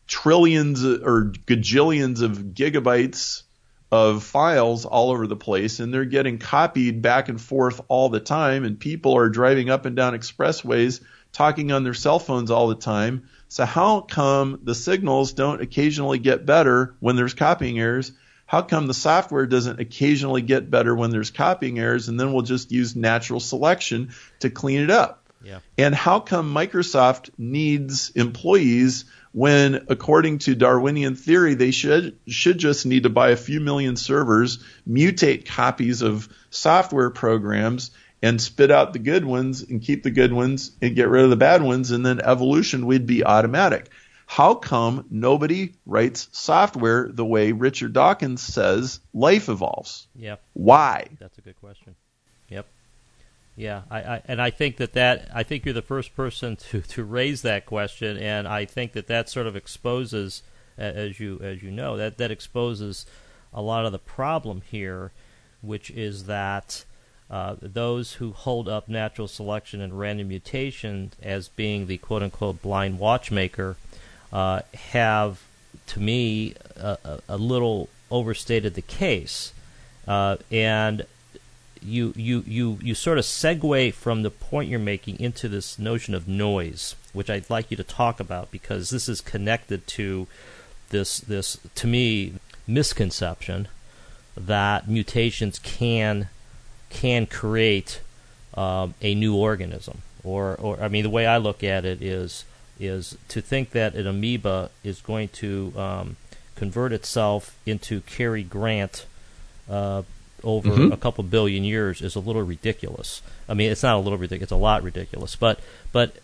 [0.06, 3.44] trillions or gajillions of gigabytes
[3.92, 8.20] of files all over the place and they're getting copied back and forth all the
[8.20, 12.68] time and people are driving up and down expressways talking on their cell phones all
[12.68, 13.30] the time.
[13.48, 18.12] So how come the signals don't occasionally get better when there's copying errors?
[18.46, 22.44] How come the software doesn't occasionally get better when there's copying errors and then we'll
[22.44, 25.30] just use natural selection to clean it up?
[25.44, 25.60] Yeah.
[25.78, 29.06] And how come Microsoft needs employees
[29.38, 33.96] when, according to Darwinian theory, they should should just need to buy a few million
[33.96, 37.92] servers, mutate copies of software programs,
[38.24, 41.30] and spit out the good ones and keep the good ones and get rid of
[41.30, 43.92] the bad ones, and then evolution would be automatic.
[44.26, 50.08] How come nobody writes software the way Richard Dawkins says life evolves?
[50.16, 50.38] Yeah.
[50.54, 51.10] Why?
[51.20, 51.96] That's a good question.
[53.58, 56.82] Yeah, I, I, and I think that that I think you're the first person to,
[56.82, 60.44] to raise that question, and I think that that sort of exposes,
[60.78, 63.08] as you as you know, that that exposes
[63.52, 65.12] a lot of the problem here,
[65.62, 66.86] which is that
[67.32, 72.62] uh, those who hold up natural selection and random mutation as being the quote unquote
[72.62, 73.76] blind watchmaker
[74.32, 75.42] uh, have,
[75.88, 79.52] to me, a, a, little overstated the case,
[80.08, 81.06] uh, and
[81.82, 86.14] you you you you sort of segue from the point you're making into this notion
[86.14, 90.28] of noise, which I'd like you to talk about because this is connected to
[90.90, 92.34] this this to me
[92.66, 93.68] misconception
[94.36, 96.30] that mutations can
[96.90, 98.02] can create
[98.54, 100.02] um, a new organism.
[100.24, 102.46] Or or I mean the way I look at it is
[102.80, 106.16] is to think that an amoeba is going to um,
[106.56, 109.06] convert itself into Cary Grant
[109.70, 110.04] uh,
[110.44, 110.92] over mm-hmm.
[110.92, 113.22] a couple billion years is a little ridiculous.
[113.50, 115.36] I mean, it's not a little ridiculous; it's a lot ridiculous.
[115.36, 115.60] But
[115.92, 116.18] but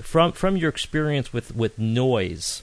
[0.00, 2.62] from from your experience with, with noise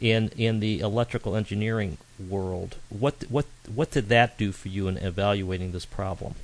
[0.00, 4.96] in in the electrical engineering world, what what what did that do for you in
[4.98, 6.34] evaluating this problem?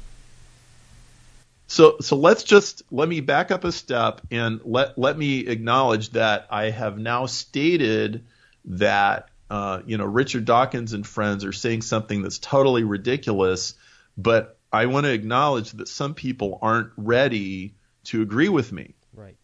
[1.66, 6.10] So so let's just let me back up a step and let let me acknowledge
[6.10, 8.24] that I have now stated
[8.66, 13.74] that uh, you know Richard Dawkins and friends are saying something that's totally ridiculous
[14.16, 18.94] but I want to acknowledge that some people aren't ready to agree with me.
[19.14, 19.36] Right.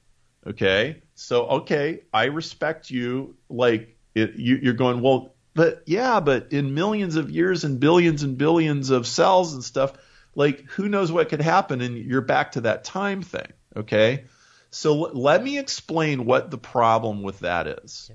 [0.47, 3.37] Okay, so okay, I respect you.
[3.49, 8.23] Like it, you, you're going well, but yeah, but in millions of years and billions
[8.23, 9.93] and billions of cells and stuff,
[10.35, 13.53] like who knows what could happen, and you're back to that time thing.
[13.77, 14.25] Okay,
[14.71, 18.11] so l- let me explain what the problem with that is.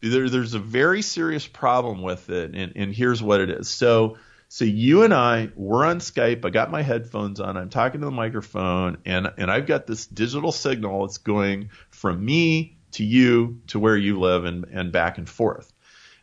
[0.00, 3.68] There, there's a very serious problem with it, and, and here's what it is.
[3.68, 4.18] So
[4.48, 6.44] so you and I, we're on Skype.
[6.44, 7.56] I got my headphones on.
[7.56, 11.04] I'm talking to the microphone, and and I've got this digital signal.
[11.04, 15.72] It's going from me to you to where you live, and and back and forth.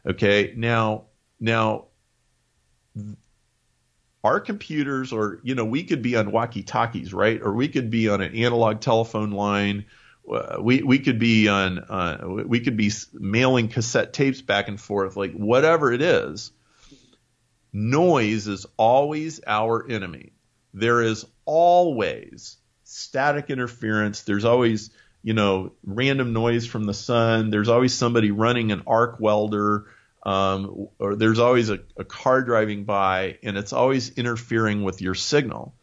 [0.06, 0.54] Okay.
[0.56, 1.06] Now
[1.40, 1.88] now
[4.24, 7.42] our computers, or you know, we could be on walkie talkies, right?
[7.42, 9.86] Or we could be on an analog telephone line.
[10.32, 14.80] Uh, we we could be on uh, we could be mailing cassette tapes back and
[14.80, 16.52] forth, like whatever it is
[17.74, 20.34] Noise is always our enemy.
[20.74, 24.22] There is always static interference.
[24.22, 24.92] There's always,
[25.24, 27.50] you know, random noise from the sun.
[27.50, 29.88] There's always somebody running an arc welder.
[30.22, 35.16] Um, or there's always a, a car driving by and it's always interfering with your
[35.16, 35.76] signal.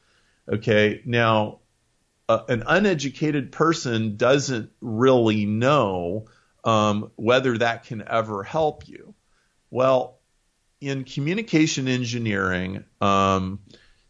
[0.51, 1.03] Okay.
[1.05, 1.59] Now,
[2.29, 6.27] uh, an uneducated person doesn't really know
[6.63, 9.15] um, whether that can ever help you.
[9.71, 10.20] Well,
[10.81, 13.61] in communication engineering, um,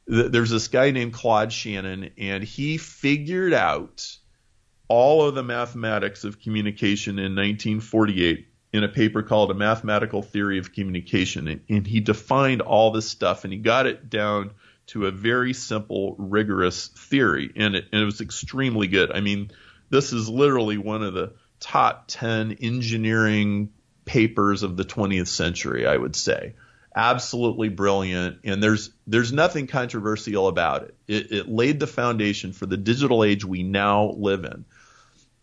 [0.08, 4.16] th- there's this guy named Claude Shannon, and he figured out
[4.88, 10.58] all of the mathematics of communication in 1948 in a paper called A Mathematical Theory
[10.58, 11.48] of Communication.
[11.48, 14.52] And, and he defined all this stuff, and he got it down
[14.88, 19.12] to a very simple, rigorous theory, and it, and it was extremely good.
[19.12, 19.50] I mean,
[19.88, 23.70] this is literally one of the top 10 engineering
[24.10, 26.54] papers of the 20th century, I would say.
[26.96, 30.94] Absolutely brilliant, and there's there's nothing controversial about it.
[31.06, 34.64] It, it laid the foundation for the digital age we now live in,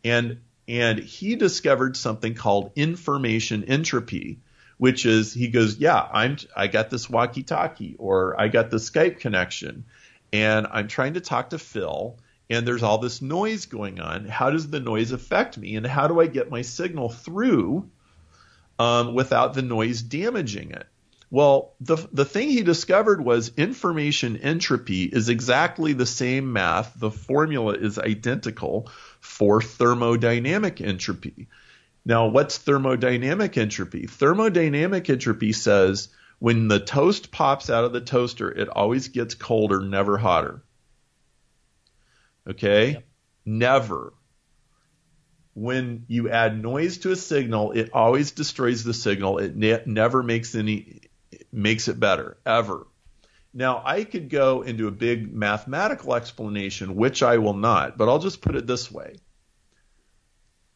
[0.04, 4.40] and and he discovered something called information entropy,
[4.78, 9.22] which is he goes, yeah, I'm I got this walkie-talkie or I got the Skype
[9.22, 9.86] connection,
[10.34, 12.18] and I'm trying to talk to Phil,
[12.50, 14.26] and there's all this noise going on.
[14.26, 17.90] How does the noise affect me, and how do I get my signal through
[18.80, 20.88] um, without the noise damaging it.
[21.30, 26.94] Well, the the thing he discovered was information entropy is exactly the same math.
[26.98, 31.48] The formula is identical for thermodynamic entropy.
[32.06, 34.08] Now, what's thermodynamic entropy?
[34.08, 36.08] Thermodynamic entropy says
[36.40, 40.64] when the toast pops out of the toaster, it always gets colder, never hotter.
[42.48, 42.92] Okay?
[42.92, 43.04] Yep.
[43.46, 44.14] Never
[45.58, 49.40] when you add noise to a signal, it always destroys the signal.
[49.40, 51.02] It ne- never makes any
[51.52, 52.86] makes it better ever.
[53.56, 58.20] Now I could go into a big mathematical explanation, which I will not, but I'll
[58.20, 59.16] just put it this way.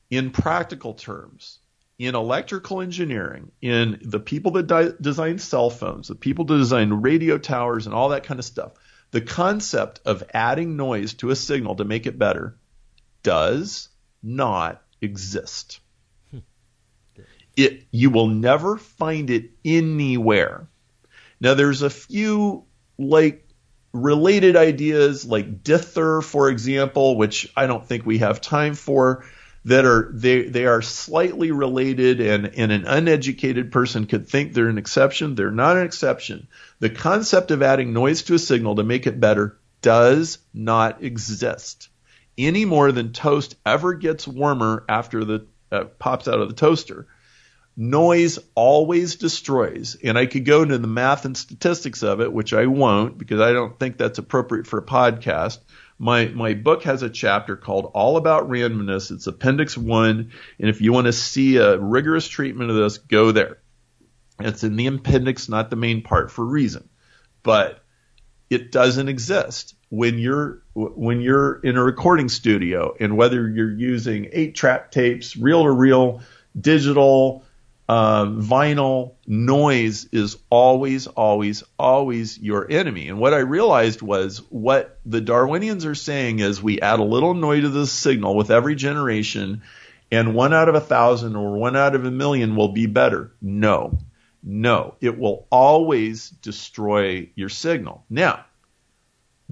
[0.10, 1.60] In practical terms,
[2.00, 6.92] in electrical engineering, in the people that di- design cell phones, the people that design
[6.92, 8.72] radio towers and all that kind of stuff,
[9.12, 12.58] the concept of adding noise to a signal to make it better
[13.22, 13.90] does
[14.24, 15.80] not exist.
[16.32, 16.40] Hmm.
[17.56, 20.68] It, you will never find it anywhere.
[21.40, 22.66] Now, there's a few
[22.98, 23.48] like
[23.94, 29.26] related ideas, like dither, for example, which I don't think we have time for,
[29.66, 34.70] that are they they are slightly related, and and an uneducated person could think they're
[34.70, 35.36] an exception.
[35.36, 36.48] They're not an exception.
[36.80, 41.90] The concept of adding noise to a signal to make it better does not exist
[42.48, 47.08] any more than toast ever gets warmer after the uh, pops out of the toaster.
[47.78, 52.54] Noise always destroys, and I could go into the math and statistics of it, which
[52.54, 55.60] I won't because I don't think that's appropriate for a podcast.
[55.98, 59.12] My my book has a chapter called All About Randomness.
[59.12, 63.32] It's Appendix One, and if you want to see a rigorous treatment of this, go
[63.32, 63.60] there.
[64.40, 66.90] It's in the appendix, not the main part, for a reason.
[67.44, 67.84] But
[68.50, 74.30] it doesn't exist when you're when you're in a recording studio and whether you're using
[74.32, 76.22] eight track tapes, reel to reel,
[76.60, 77.44] digital,
[77.90, 83.10] uh, vinyl, noise is always, always, always your enemy.
[83.10, 87.34] And what I realized was what the Darwinians are saying is we add a little
[87.34, 89.64] noise to the signal with every generation,
[90.10, 93.34] and one out of a thousand or one out of a million will be better.
[93.42, 93.98] No,
[94.42, 98.06] no, it will always destroy your signal.
[98.10, 98.46] Now,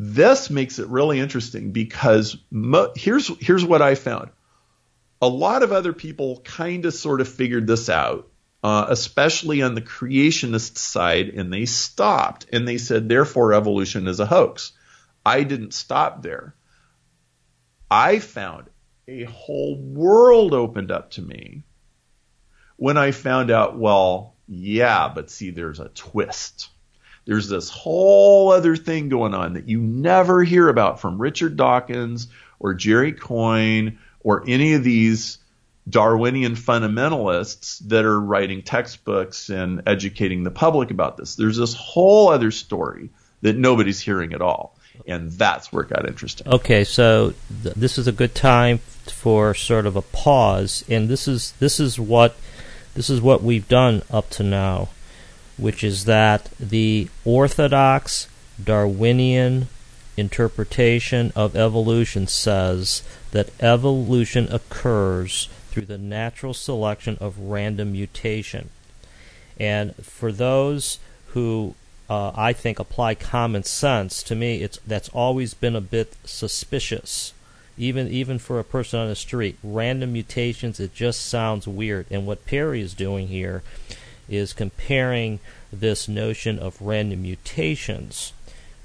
[0.02, 4.30] this makes it really interesting because mo- here's here's what I found.
[5.22, 8.30] A lot of other people kind of sort of figured this out,
[8.64, 14.22] uh, especially on the creationist side, and they stopped and they said, therefore, evolution is
[14.22, 14.72] a hoax.
[15.26, 16.56] I didn't stop there.
[17.92, 18.70] I found
[19.06, 21.64] a whole world opened up to me
[22.78, 26.70] when I found out, well, yeah, but see, there's a twist.
[27.26, 32.28] There's this whole other thing going on that you never hear about from Richard Dawkins
[32.60, 35.38] or Jerry Coyne or any of these
[35.90, 41.36] Darwinian fundamentalists that are writing textbooks and educating the public about this.
[41.36, 43.10] There's this whole other story
[43.42, 44.76] that nobody's hearing at all.
[45.08, 46.48] And that's where it got interesting.
[46.48, 51.28] Okay, so th- this is a good time for sort of a pause, and this
[51.28, 52.36] is this is what
[52.96, 54.90] this is what we've done up to now,
[55.60, 58.28] which is that the orthodox
[58.64, 59.68] Darwinian
[60.18, 68.70] interpretation of evolution says that evolution occurs through the natural selection of random mutation.
[69.60, 71.76] And for those who
[72.10, 77.34] uh, I think apply common sense, to me it's that's always been a bit suspicious.
[77.78, 82.08] Even even for a person on the street, random mutations it just sounds weird.
[82.10, 83.62] And what Perry is doing here
[84.30, 85.40] is comparing
[85.72, 88.34] this notion of random mutations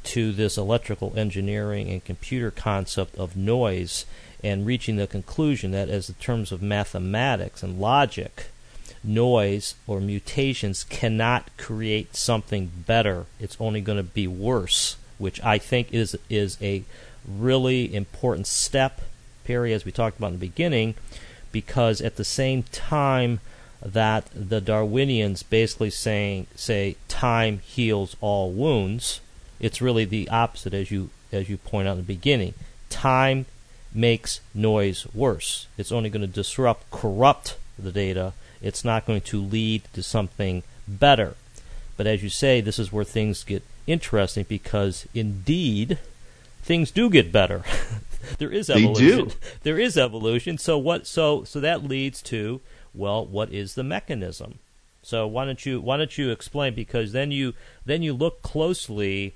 [0.04, 4.04] to this electrical engineering and computer concept of noise
[4.42, 8.48] and reaching the conclusion that, as the terms of mathematics and logic,
[9.02, 13.26] noise or mutations cannot create something better.
[13.40, 16.84] It's only going to be worse, which I think is is a
[17.26, 19.00] really important step,
[19.44, 20.94] Perry, as we talked about in the beginning,
[21.52, 23.40] because at the same time
[23.84, 29.20] that the Darwinians basically saying say time heals all wounds,
[29.60, 32.54] it's really the opposite as you as you point out in the beginning.
[32.88, 33.46] Time
[33.92, 35.66] makes noise worse.
[35.76, 38.32] It's only going to disrupt, corrupt the data.
[38.62, 41.36] It's not going to lead to something better.
[41.96, 45.98] But as you say, this is where things get interesting because indeed
[46.62, 47.62] things do get better.
[48.38, 49.32] there is evolution.
[49.62, 50.58] There is evolution.
[50.58, 52.60] So what so so that leads to
[52.94, 54.58] well, what is the mechanism?
[55.02, 59.34] So why don't you why don't you explain because then you then you look closely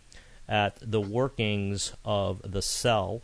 [0.48, 3.20] at the workings of the cell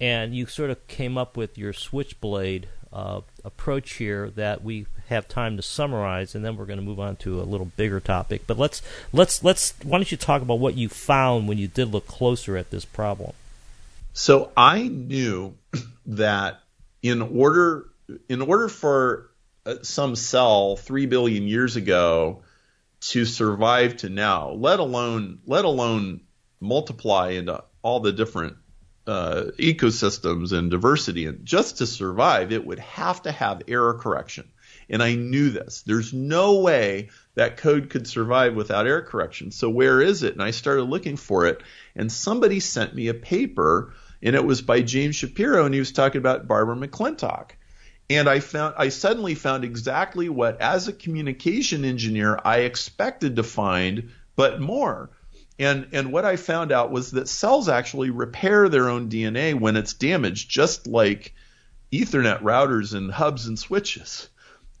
[0.00, 5.28] and you sort of came up with your switchblade uh, approach here that we have
[5.28, 8.42] time to summarize, and then we're going to move on to a little bigger topic.
[8.46, 11.92] But let's let's let's why don't you talk about what you found when you did
[11.92, 13.32] look closer at this problem?
[14.12, 15.56] So I knew
[16.06, 16.60] that
[17.02, 17.86] in order
[18.28, 19.30] in order for
[19.82, 22.42] some cell three billion years ago
[23.00, 26.22] to survive to now, let alone let alone
[26.60, 28.56] multiply into all the different
[29.06, 34.48] uh, ecosystems and diversity, and just to survive, it would have to have error correction.
[34.88, 35.82] And I knew this.
[35.82, 39.50] There's no way that code could survive without error correction.
[39.50, 40.34] So where is it?
[40.34, 41.62] And I started looking for it,
[41.94, 43.92] and somebody sent me a paper,
[44.22, 47.52] and it was by James Shapiro, and he was talking about Barbara McClintock.
[48.10, 53.42] And I found I suddenly found exactly what, as a communication engineer, I expected to
[53.42, 55.10] find, but more
[55.58, 59.76] and and what I found out was that cells actually repair their own DNA when
[59.76, 61.34] it's damaged, just like
[61.92, 64.28] Ethernet routers and hubs and switches.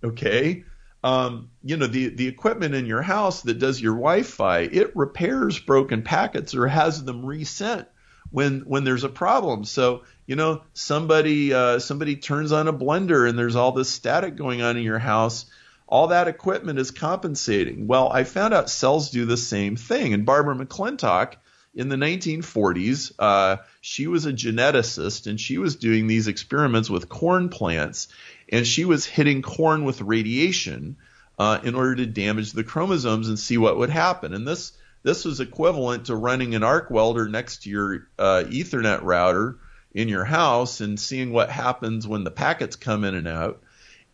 [0.02, 0.64] Okay.
[1.04, 5.58] Um, you know the the equipment in your house that does your Wi-Fi, it repairs
[5.58, 7.86] broken packets or has them resent
[8.34, 9.64] when when there's a problem.
[9.64, 14.34] So you know somebody uh, somebody turns on a blender and there's all this static
[14.34, 15.46] going on in your house
[15.86, 17.86] all that equipment is compensating.
[17.86, 20.14] Well, I found out cells do the same thing.
[20.14, 21.34] And Barbara McClintock
[21.74, 27.08] in the 1940s, uh, she was a geneticist and she was doing these experiments with
[27.08, 28.08] corn plants,
[28.48, 30.96] and she was hitting corn with radiation
[31.38, 34.34] uh, in order to damage the chromosomes and see what would happen.
[34.34, 34.72] And this
[35.04, 39.58] this was equivalent to running an arc welder next to your uh, Ethernet router
[39.92, 43.62] in your house and seeing what happens when the packets come in and out.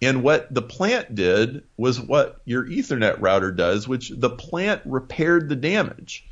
[0.03, 5.49] And what the plant did was what your Ethernet router does, which the plant repaired
[5.49, 6.27] the damage.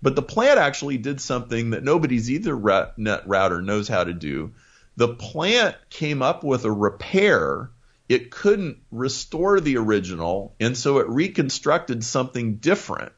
[0.00, 4.52] But the plant actually did something that nobody's Ethernet router knows how to do.
[4.96, 7.70] The plant came up with a repair.
[8.08, 13.12] It couldn't restore the original, and so it reconstructed something different,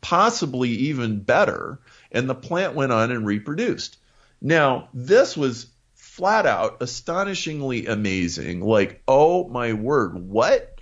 [0.00, 1.80] possibly even better,
[2.12, 3.98] and the plant went on and reproduced.
[4.40, 8.60] Now, this was flat out astonishingly amazing.
[8.60, 10.80] Like, oh my word, what?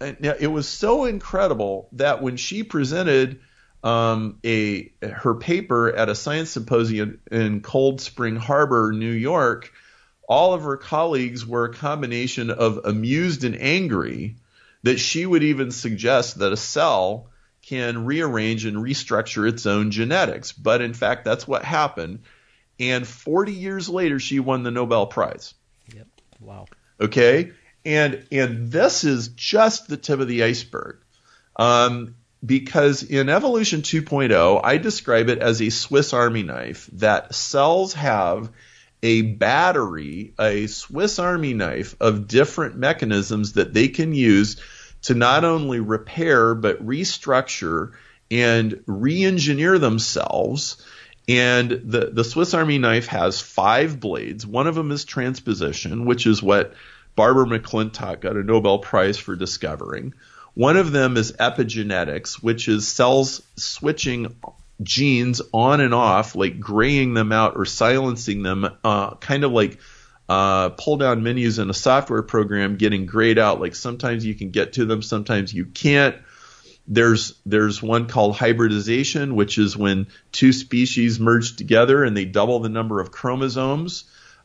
[0.00, 3.40] And it was so incredible that when she presented
[3.82, 9.72] um, a her paper at a science symposium in Cold Spring Harbor, New York,
[10.26, 14.36] all of her colleagues were a combination of amused and angry
[14.82, 17.30] that she would even suggest that a cell
[17.66, 20.52] can rearrange and restructure its own genetics.
[20.52, 22.20] But in fact, that's what happened
[22.78, 25.54] and 40 years later she won the Nobel Prize.
[25.94, 26.06] Yep.
[26.40, 26.66] Wow.
[27.00, 27.52] Okay,
[27.84, 30.98] and and this is just the tip of the iceberg.
[31.56, 37.94] Um, because in Evolution 2.0, I describe it as a Swiss Army knife that cells
[37.94, 38.50] have
[39.02, 44.60] a battery, a Swiss Army knife of different mechanisms that they can use
[45.04, 47.92] to not only repair but restructure
[48.30, 50.84] and re-engineer themselves.
[51.28, 54.46] And the, the Swiss Army knife has five blades.
[54.46, 56.74] One of them is transposition, which is what
[57.16, 60.14] Barbara McClintock got a Nobel Prize for discovering.
[60.54, 64.36] One of them is epigenetics, which is cells switching
[64.82, 69.78] genes on and off, like graying them out or silencing them, uh, kind of like
[70.28, 73.60] uh, pull down menus in a software program getting grayed out.
[73.60, 76.16] Like sometimes you can get to them, sometimes you can't.
[76.86, 82.60] There's there's one called hybridization, which is when two species merge together and they double
[82.60, 84.04] the number of chromosomes,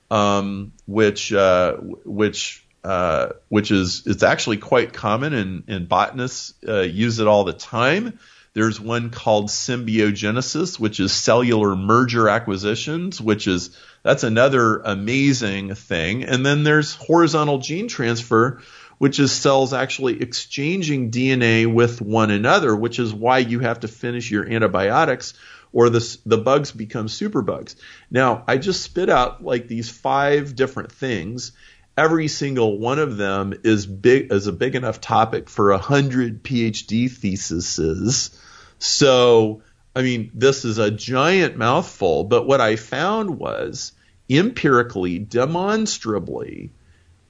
[0.09, 6.79] um, which uh, which uh, which is it's actually quite common and, and botanists uh,
[6.79, 8.19] use it all the time.
[8.59, 13.69] There's one called symbiogenesis, which is cellular merger acquisitions, which is
[14.03, 16.25] that's another amazing thing.
[16.25, 18.61] And then there's horizontal gene transfer,
[18.97, 23.87] which is cells actually exchanging DNA with one another, which is why you have to
[23.87, 25.35] finish your antibiotics
[25.71, 27.75] or the, the bugs become superbugs.
[28.11, 31.53] Now, I just spit out like these five different things
[31.99, 36.43] every single one of them is big is a big enough topic for a hundred
[36.43, 38.29] PhD theses.
[38.79, 39.61] So,
[39.95, 43.91] I mean, this is a giant mouthful, but what I found was
[44.29, 46.71] empirically, demonstrably,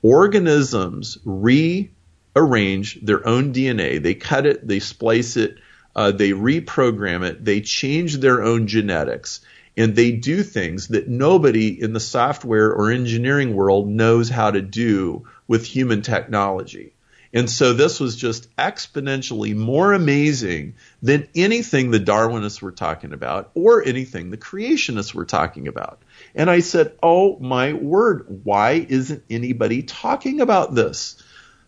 [0.01, 4.01] organisms rearrange their own DNA.
[4.01, 5.57] They cut it, they splice it,
[5.95, 9.41] uh, they reprogram it, they change their own genetics
[9.79, 14.61] and they do things that nobody in the software or engineering world knows how to
[14.61, 16.93] do with human technology.
[17.31, 23.51] And so this was just exponentially more amazing than anything the Darwinists were talking about
[23.53, 26.01] or anything the creationists were talking about.
[26.33, 31.21] And I said, Oh my word, why isn't anybody talking about this?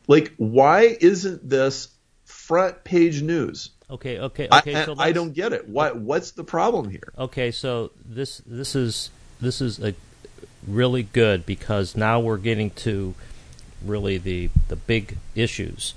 [0.08, 1.90] Like, why isn't this
[2.26, 3.70] front page news?
[3.90, 4.76] Okay, okay, okay.
[4.76, 5.68] I, so I don't get it.
[5.68, 7.14] What what's the problem here?
[7.18, 9.94] Okay, so this this is this is a
[10.66, 13.14] really good because now we're getting to
[13.84, 15.94] really the the big issues.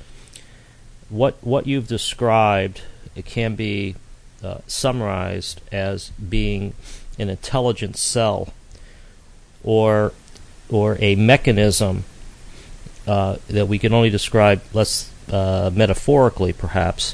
[1.09, 2.83] What what you've described
[3.15, 3.97] it can be
[4.43, 6.75] uh, summarized as being
[7.19, 8.53] an intelligent cell
[9.63, 10.13] or
[10.69, 12.05] or a mechanism
[13.07, 17.13] uh, that we can only describe less uh, metaphorically, perhaps,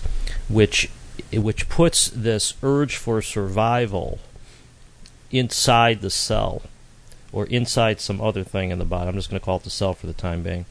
[0.49, 0.91] which
[1.33, 4.19] which puts this urge for survival
[5.31, 6.63] inside the cell
[7.33, 9.09] or inside some other thing in the body.
[9.09, 10.65] I'm just going to call it the cell for the time being,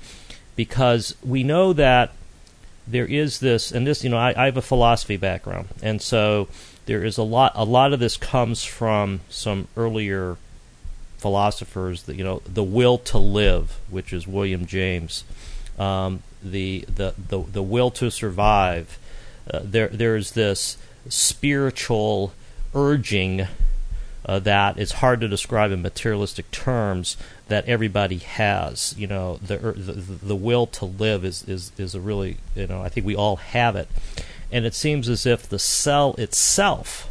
[0.55, 2.11] because we know that
[2.87, 6.47] there is this, and this, you know, I, I have a philosophy background, and so
[6.85, 7.51] there is a lot.
[7.55, 10.37] A lot of this comes from some earlier
[11.17, 12.03] philosophers.
[12.03, 15.23] That you know, the will to live, which is William James,
[15.77, 18.97] um, the, the the the will to survive
[19.51, 22.33] uh, there there's this spiritual
[22.73, 23.47] urging
[24.29, 27.17] uh, that it's hard to describe in materialistic terms
[27.47, 28.93] that everybody has.
[28.95, 32.83] You know, the, the the will to live is, is is a really you know
[32.83, 33.87] I think we all have it,
[34.51, 37.09] and it seems as if the cell itself,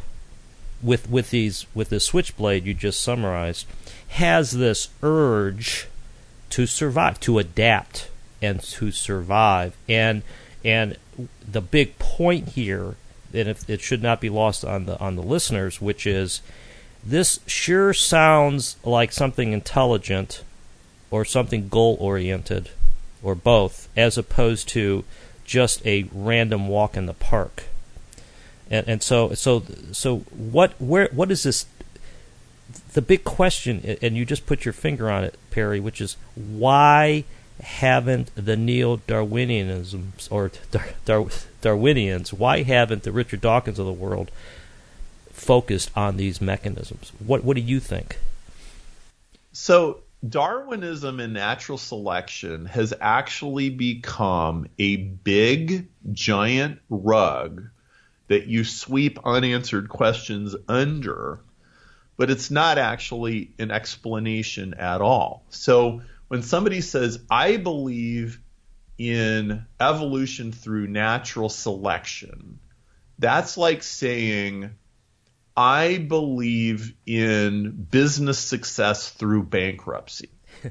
[0.81, 3.67] with with these with this switchblade you just summarized,
[4.11, 5.89] has this urge
[6.51, 8.11] to survive, to adapt,
[8.41, 10.23] and to survive, and
[10.65, 10.97] and
[11.51, 12.95] the big point here,
[13.35, 16.43] and it should not be lost on the on the listeners, which is
[17.05, 20.43] this sure sounds like something intelligent
[21.11, 22.71] or something goal oriented
[23.23, 25.05] or both, as opposed to
[25.45, 27.65] just a random walk in the park.
[28.71, 31.67] And and so so so what where what is this
[32.93, 37.25] the big question and you just put your finger on it, Perry, which is why
[37.63, 41.27] haven't the neo-Darwinianisms or Dar- Dar-
[41.63, 44.31] Darwinians, why haven't the Richard Dawkins of the world
[45.39, 47.13] focused on these mechanisms?
[47.25, 48.19] What what do you think?
[49.53, 57.69] So Darwinism and natural selection has actually become a big giant rug
[58.27, 61.41] that you sweep unanswered questions under,
[62.17, 65.45] but it's not actually an explanation at all.
[65.51, 68.41] So when somebody says, I believe
[68.99, 72.59] in evolution through natural selection,
[73.19, 74.71] that's like saying,
[75.59, 80.31] I believe in business success through bankruptcy.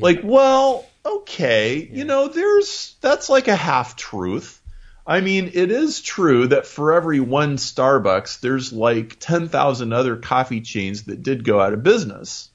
[0.00, 1.96] Like, well, okay, yeah.
[1.96, 4.62] you know, there's that's like a half truth.
[5.04, 10.60] I mean, it is true that for every one Starbucks, there's like 10,000 other coffee
[10.60, 12.48] chains that did go out of business.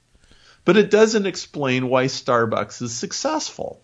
[0.64, 3.82] But it doesn't explain why Starbucks is successful.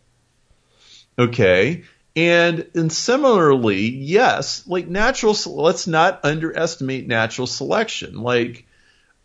[1.18, 1.84] Okay.
[2.16, 8.20] And and similarly, yes, like natural let's not underestimate natural selection.
[8.20, 8.66] Like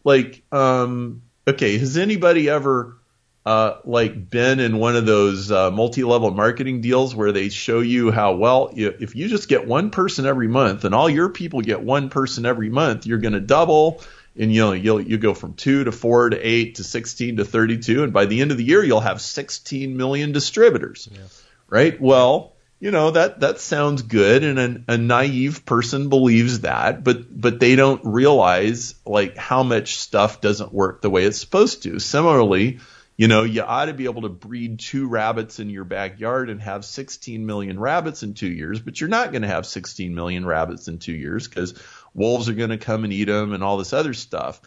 [0.04, 2.98] like um okay, has anybody ever
[3.46, 8.10] uh, like been in one of those uh, multi-level marketing deals where they show you
[8.10, 11.80] how well if you just get one person every month and all your people get
[11.82, 14.02] one person every month, you're going to double
[14.36, 17.46] and you know you'll you go from two to four to eight to sixteen to
[17.46, 21.44] thirty-two, and by the end of the year you'll have sixteen million distributors, yes.
[21.70, 22.00] right?
[22.00, 27.26] Well, you know that that sounds good, and a, a naive person believes that, but
[27.30, 32.00] but they don't realize like how much stuff doesn't work the way it's supposed to.
[32.00, 32.80] Similarly,
[33.18, 36.62] you know, you ought to be able to breed two rabbits in your backyard and
[36.62, 40.46] have 16 million rabbits in two years, but you're not going to have 16 million
[40.46, 41.82] rabbits in two years because
[42.14, 44.60] wolves are going to come and eat them and all this other stuff.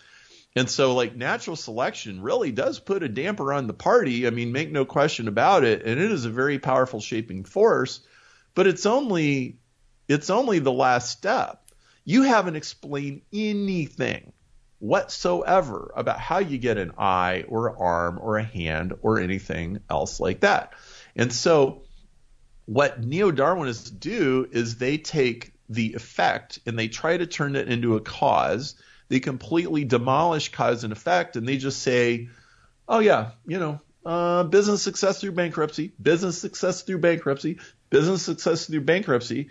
[0.57, 4.27] And so, like, natural selection really does put a damper on the party.
[4.27, 5.85] I mean, make no question about it.
[5.85, 8.01] And it is a very powerful shaping force,
[8.55, 9.59] but it's only,
[10.09, 11.63] it's only the last step.
[12.05, 14.33] You haven't explained anything
[14.79, 19.81] whatsoever about how you get an eye or an arm or a hand or anything
[19.91, 20.73] else like that.
[21.17, 21.83] And so,
[22.67, 27.69] what neo Darwinists do is they take the effect and they try to turn it
[27.69, 28.75] into a cause.
[29.09, 32.29] They completely demolish cause and effect and they just say,
[32.89, 37.59] oh, yeah, you know, uh, business success through bankruptcy, business success through bankruptcy,
[37.91, 39.49] business success through bankruptcy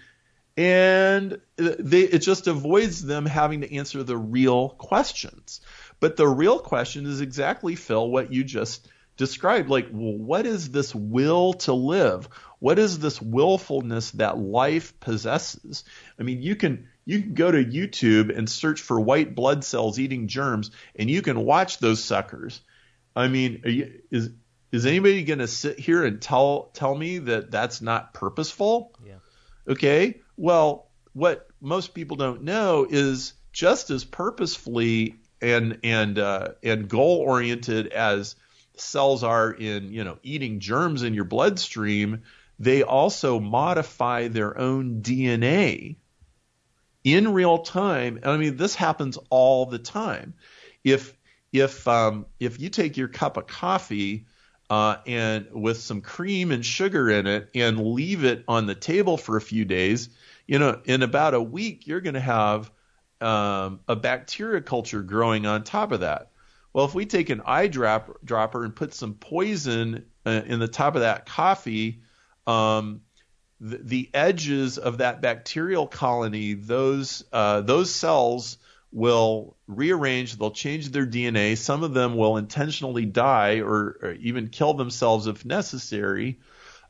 [0.58, 5.62] and they, it just avoids them having to answer the real questions.
[6.00, 8.88] But the real question is exactly, Phil, what you just
[9.18, 9.70] described.
[9.70, 12.28] Like, what is this will to live?
[12.58, 15.84] What is this willfulness that life possesses?
[16.20, 19.98] I mean, you can you can go to YouTube and search for white blood cells
[19.98, 22.60] eating germs, and you can watch those suckers.
[23.16, 24.32] I mean, you, is
[24.74, 28.94] is anybody going to sit here and tell tell me that that's not purposeful?
[29.06, 29.16] Yeah.
[29.70, 30.20] Okay.
[30.36, 37.20] Well, what most people don't know is just as purposefully and and uh, and goal
[37.20, 38.36] oriented as
[38.76, 42.24] cells are in you know eating germs in your bloodstream,
[42.60, 45.96] they also modify their own DNA
[47.08, 48.20] in real time.
[48.24, 50.34] I mean, this happens all the time.
[50.84, 51.16] If
[51.54, 54.26] if um, if you take your cup of coffee
[54.70, 59.16] uh, and with some cream and sugar in it and leave it on the table
[59.16, 60.10] for a few days,
[60.48, 62.70] you know, in about a week, you're going to have
[63.22, 66.32] um, a bacteria culture growing on top of that.
[66.74, 71.02] Well, if we take an eyedropper and put some poison uh, in the top of
[71.02, 72.02] that coffee,
[72.46, 73.02] um,
[73.60, 78.58] the, edges of that bacterial colony, those uh, those cells
[78.92, 80.38] will rearrange.
[80.38, 81.58] They'll change their DNA.
[81.58, 86.40] Some of them will intentionally die or, or even kill themselves if necessary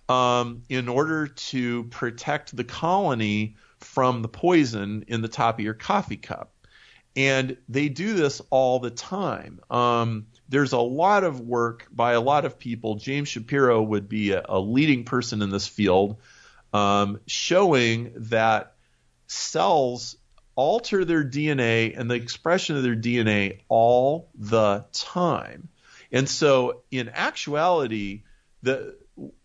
[0.09, 5.73] um, in order to protect the colony from the poison in the top of your
[5.73, 6.53] coffee cup.
[7.15, 9.59] And they do this all the time.
[9.71, 12.95] Um, there's a lot of work by a lot of people.
[12.95, 16.17] James Shapiro would be a, a leading person in this field,
[16.73, 18.73] um, showing that
[19.27, 20.17] cells
[20.55, 25.69] alter their DNA and the expression of their DNA all the time.
[26.11, 28.23] And so, in actuality,
[28.63, 28.95] the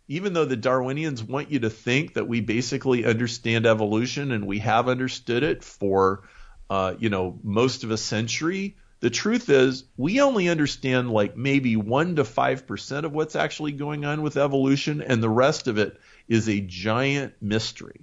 [0.08, 4.58] even though the Darwinians want you to think that we basically understand evolution and we
[4.58, 6.24] have understood it for,
[6.68, 11.76] uh, you know, most of a century, the truth is we only understand like maybe
[11.76, 15.78] one to five percent of what's actually going on with evolution, and the rest of
[15.78, 15.98] it
[16.32, 18.00] is a giant mystery.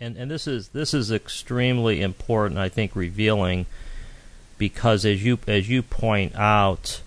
[0.00, 3.66] And and this is this is extremely important, I think, revealing
[4.56, 7.02] because as you as you point out,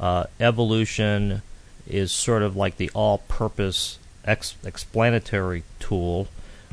[0.00, 1.42] uh, evolution
[1.86, 6.28] is sort of like the all-purpose ex- explanatory tool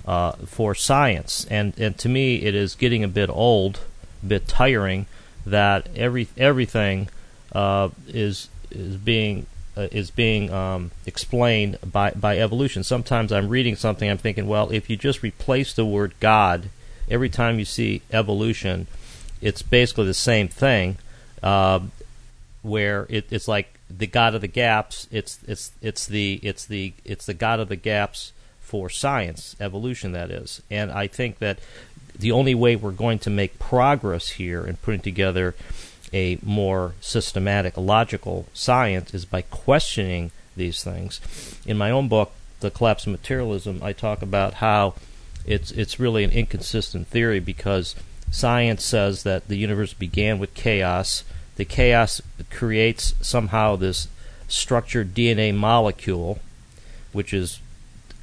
[0.05, 1.45] uh, for science.
[1.49, 3.81] And and to me, it is getting a bit old,
[4.23, 5.05] a bit tiring
[5.45, 7.09] that every everything
[7.51, 12.83] uh, is is being uh, is being um, explained by by evolution.
[12.83, 16.69] Sometimes I'm reading something, I'm thinking, well, if you just replace the word God
[17.09, 18.87] every time you see evolution,
[19.41, 20.97] it's basically the same thing.
[21.41, 21.81] Uh,
[22.61, 25.07] where it, it's like the God of the gaps.
[25.11, 30.13] It's it's it's the it's the it's the God of the gaps for science, evolution.
[30.13, 31.59] That is, and I think that
[32.17, 35.55] the only way we're going to make progress here in putting together
[36.13, 41.19] a more systematic, logical science is by questioning these things.
[41.65, 44.93] In my own book, The Collapse of Materialism, I talk about how
[45.45, 47.95] it's it's really an inconsistent theory because
[48.31, 51.23] science says that the universe began with chaos.
[51.55, 54.07] The chaos creates somehow this
[54.47, 56.39] structured DNA molecule,
[57.11, 57.59] which is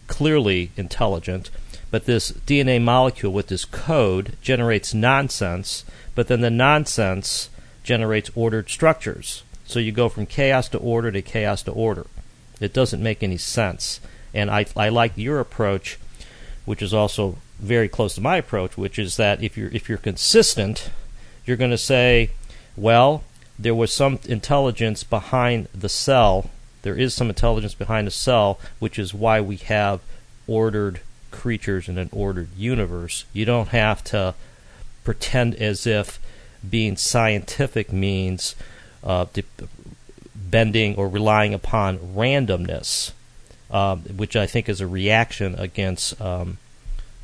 [0.07, 1.51] clearly intelligent.
[1.91, 5.85] But this DNA molecule with this code generates nonsense,
[6.15, 7.51] but then the nonsense
[7.83, 9.43] generates ordered structures.
[9.65, 12.07] So you go from chaos to order to chaos to order.
[12.61, 14.01] It doesn't make any sense.
[14.35, 15.99] And I, I like your approach,
[16.65, 19.99] which is also very close to my approach, which is that if you're if you're
[19.99, 20.91] consistent,
[21.45, 22.31] you're going to say,
[22.77, 23.23] well,
[23.59, 26.51] there was some intelligence behind the cell.
[26.83, 30.01] There is some intelligence behind the cell, which is why we have
[30.47, 31.01] ordered
[31.31, 33.25] creatures in an ordered universe.
[33.33, 34.35] You don't have to
[35.05, 36.19] pretend as if
[36.69, 38.55] being scientific means
[39.03, 39.27] uh,
[40.35, 43.13] bending or relying upon randomness,
[43.71, 46.59] um, which I think is a reaction against um,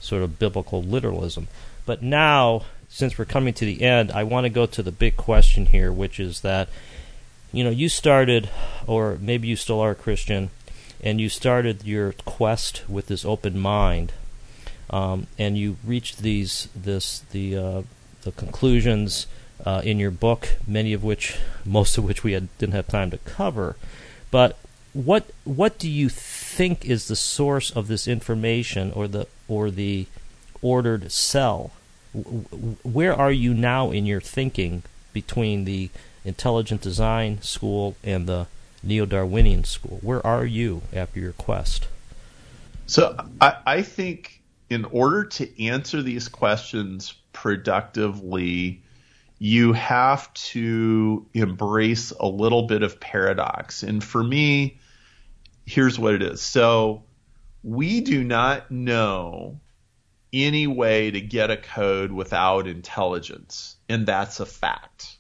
[0.00, 1.48] sort of biblical literalism.
[1.84, 5.16] But now, since we're coming to the end, I want to go to the big
[5.16, 6.68] question here, which is that,
[7.52, 8.48] you know, you started,
[8.86, 10.50] or maybe you still are a Christian,
[11.02, 14.12] and you started your quest with this open mind,
[14.88, 17.82] um, and you reached these this the uh,
[18.26, 19.26] the conclusions
[19.64, 23.10] uh, in your book, many of which, most of which we had, didn't have time
[23.10, 23.76] to cover.
[24.30, 24.58] But
[24.92, 30.06] what what do you think is the source of this information, or the or the
[30.60, 31.70] ordered cell?
[32.82, 35.90] Where are you now in your thinking between the
[36.24, 38.46] intelligent design school and the
[38.82, 39.98] neo-Darwinian school?
[40.02, 41.88] Where are you after your quest?
[42.86, 48.82] So I, I think in order to answer these questions productively,
[49.38, 53.82] you have to embrace a little bit of paradox.
[53.82, 54.80] And for me,
[55.66, 56.40] here's what it is.
[56.40, 57.04] So
[57.62, 59.60] we do not know
[60.32, 65.18] any way to get a code without intelligence, and that's a fact.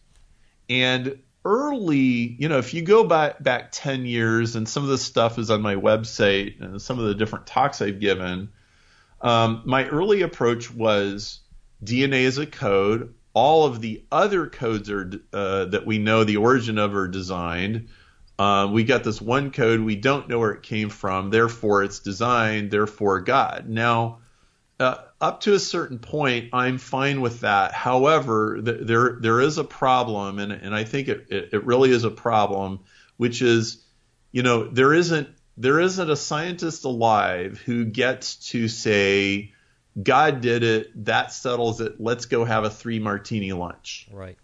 [0.70, 5.02] And early, you know, if you go back back 10 years, and some of this
[5.02, 8.48] stuff is on my website and some of the different talks I've given,
[9.20, 11.40] um, my early approach was
[11.84, 16.38] DNA is a code all of the other codes are uh, that we know the
[16.38, 17.88] origin of are designed.
[18.38, 21.98] Uh, we got this one code we don't know where it came from, therefore it's
[21.98, 23.68] designed, therefore God.
[23.68, 24.20] Now,
[24.80, 27.72] uh, up to a certain point, I'm fine with that.
[27.72, 31.90] However, th- there there is a problem, and and I think it, it, it really
[31.90, 32.84] is a problem,
[33.18, 33.84] which is,
[34.32, 39.52] you know, there isn't there isn't a scientist alive who gets to say
[40.00, 41.04] God did it.
[41.06, 42.00] That settles it.
[42.00, 44.08] Let's go have a three martini lunch.
[44.12, 44.36] Right.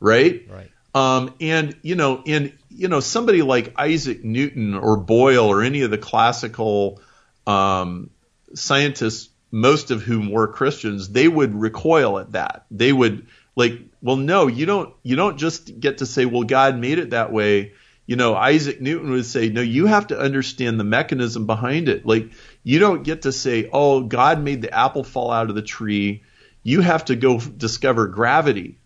[0.00, 0.46] Right.
[0.48, 0.70] Right.
[0.94, 5.82] Um, and you know, and you know, somebody like Isaac Newton or Boyle or any
[5.82, 7.00] of the classical
[7.46, 8.10] um,
[8.54, 12.66] scientists, most of whom were Christians, they would recoil at that.
[12.70, 14.94] They would like, well, no, you don't.
[15.02, 17.74] You don't just get to say, well, God made it that way.
[18.06, 22.04] You know, Isaac Newton would say, no, you have to understand the mechanism behind it.
[22.04, 25.62] Like, you don't get to say, oh, God made the apple fall out of the
[25.62, 26.22] tree.
[26.62, 28.78] You have to go discover gravity.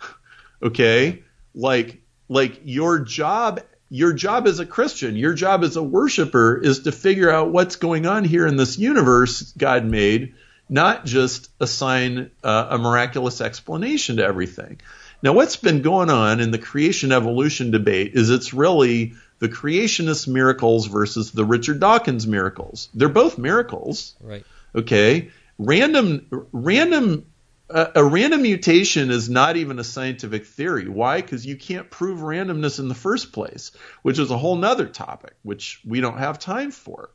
[0.62, 1.22] okay?
[1.54, 6.80] Like, like your job, your job as a Christian, your job as a worshiper is
[6.80, 10.34] to figure out what's going on here in this universe God made,
[10.68, 14.80] not just assign uh, a miraculous explanation to everything.
[15.22, 19.14] Now, what's been going on in the creation evolution debate is it's really
[19.44, 22.88] the creationist miracles versus the Richard Dawkins miracles.
[22.94, 24.14] They're both miracles.
[24.22, 24.42] Right.
[24.74, 25.32] Okay.
[25.58, 27.26] Random, random,
[27.68, 30.88] uh, a random mutation is not even a scientific theory.
[30.88, 31.20] Why?
[31.20, 35.34] Because you can't prove randomness in the first place, which is a whole nother topic,
[35.42, 37.10] which we don't have time for.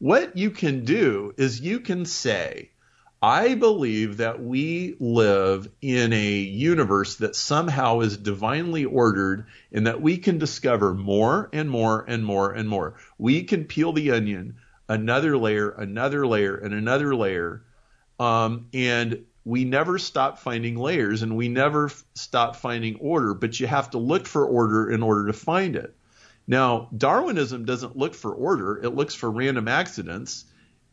[0.00, 2.70] What you can do is you can say,
[3.22, 10.02] I believe that we live in a universe that somehow is divinely ordered and that
[10.02, 12.94] we can discover more and more and more and more.
[13.18, 14.56] We can peel the onion
[14.88, 17.62] another layer, another layer, and another layer.
[18.20, 23.58] Um, and we never stop finding layers and we never f- stop finding order, but
[23.58, 25.96] you have to look for order in order to find it.
[26.46, 30.44] Now, Darwinism doesn't look for order, it looks for random accidents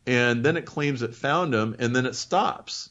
[0.06, 2.90] and then it claims it found them, and then it stops.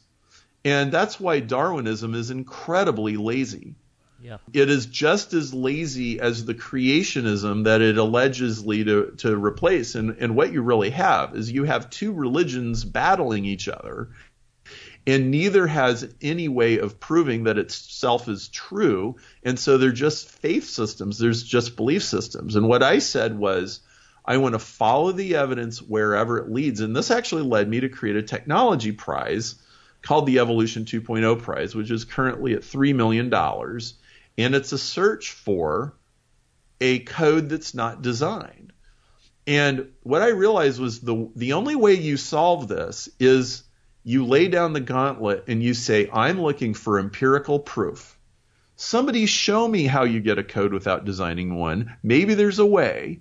[0.64, 3.74] And that's why Darwinism is incredibly lazy.
[4.22, 4.38] Yeah.
[4.54, 9.94] It is just as lazy as the creationism that it allegedly to, to replace.
[9.94, 14.08] And, and what you really have is you have two religions battling each other.
[15.06, 19.16] and neither has any way of proving that itself is true.
[19.42, 21.18] And so they're just faith systems.
[21.18, 22.56] There's just belief systems.
[22.56, 23.80] And what I said was,
[24.24, 26.80] I want to follow the evidence wherever it leads.
[26.80, 29.56] And this actually led me to create a technology prize
[30.02, 33.32] called the Evolution 2.0 Prize, which is currently at $3 million.
[34.38, 35.94] And it's a search for
[36.80, 38.72] a code that's not designed.
[39.46, 43.62] And what I realized was the the only way you solve this is
[44.02, 48.18] you lay down the gauntlet and you say, I'm looking for empirical proof.
[48.76, 51.96] Somebody show me how you get a code without designing one.
[52.02, 53.20] Maybe there's a way.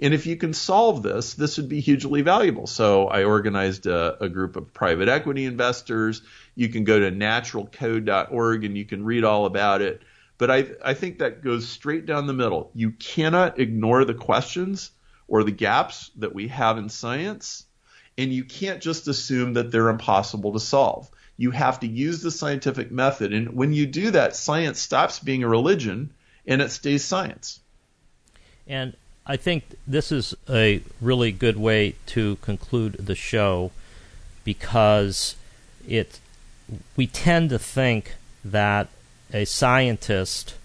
[0.00, 2.66] And if you can solve this, this would be hugely valuable.
[2.66, 6.22] So I organized a, a group of private equity investors.
[6.54, 10.02] You can go to naturalcode.org and you can read all about it.
[10.36, 12.70] But I, I think that goes straight down the middle.
[12.74, 14.90] You cannot ignore the questions
[15.28, 17.64] or the gaps that we have in science,
[18.18, 21.08] and you can't just assume that they're impossible to solve.
[21.36, 23.32] You have to use the scientific method.
[23.32, 26.12] And when you do that, science stops being a religion
[26.46, 27.60] and it stays science.
[28.66, 28.96] And
[29.26, 33.72] I think this is a really good way to conclude the show
[34.44, 35.36] because
[35.86, 36.20] it
[36.96, 38.14] we tend to think
[38.44, 38.88] that
[39.32, 40.56] a scientist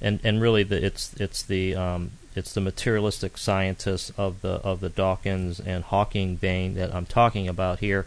[0.00, 4.80] and and really the, it's it's the um, it's the materialistic scientists of the of
[4.80, 8.04] the Dawkins and Hawking vein that I'm talking about here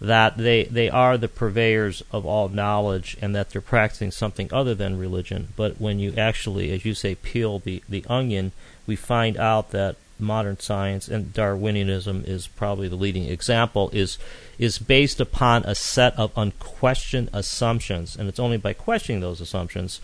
[0.00, 4.74] that they they are the purveyors of all knowledge and that they're practicing something other
[4.74, 5.48] than religion.
[5.56, 8.50] But when you actually as you say peel the the onion
[8.88, 14.18] we find out that modern science and Darwinianism is probably the leading example is
[14.58, 18.16] is based upon a set of unquestioned assumptions.
[18.16, 20.00] And it's only by questioning those assumptions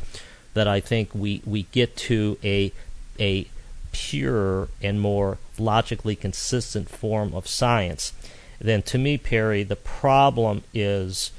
[0.52, 2.72] that I think we we get to a
[3.18, 3.48] a
[3.90, 8.12] pure and more logically consistent form of science.
[8.60, 11.32] Then to me Perry the problem is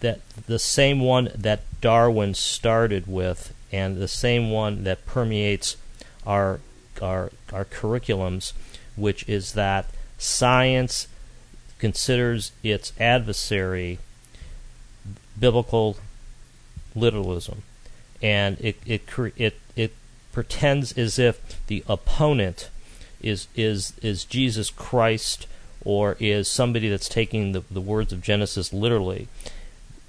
[0.00, 5.76] that the same one that Darwin started with and the same one that permeates
[6.26, 6.60] our
[7.02, 8.52] our our curriculums,
[8.96, 9.86] which is that
[10.18, 11.08] science
[11.78, 13.98] considers its adversary
[15.38, 15.96] biblical
[16.94, 17.62] literalism,
[18.22, 19.02] and it it
[19.36, 19.92] it it
[20.32, 22.68] pretends as if the opponent
[23.20, 25.46] is is is Jesus Christ
[25.84, 29.28] or is somebody that's taking the, the words of Genesis literally.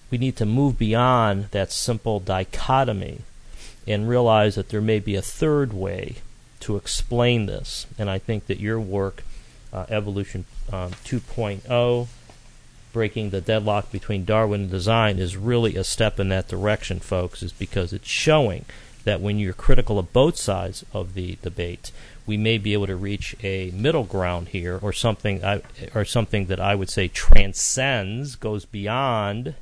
[0.10, 3.22] We need to move beyond that simple dichotomy
[3.88, 6.16] and realize that there may be a third way
[6.62, 7.86] to explain this.
[7.98, 9.24] And I think that your work,
[9.72, 12.08] uh, Evolution um, 2.0,
[12.92, 17.44] breaking the deadlock between Darwin and design, is really a step in that direction, folks,
[17.44, 18.66] is because it's showing
[19.04, 21.92] that when you're critical of both sides of the debate,
[22.26, 25.62] we may be able to reach a middle ground here, or something, I,
[25.94, 29.54] or something that I would say transcends, goes beyond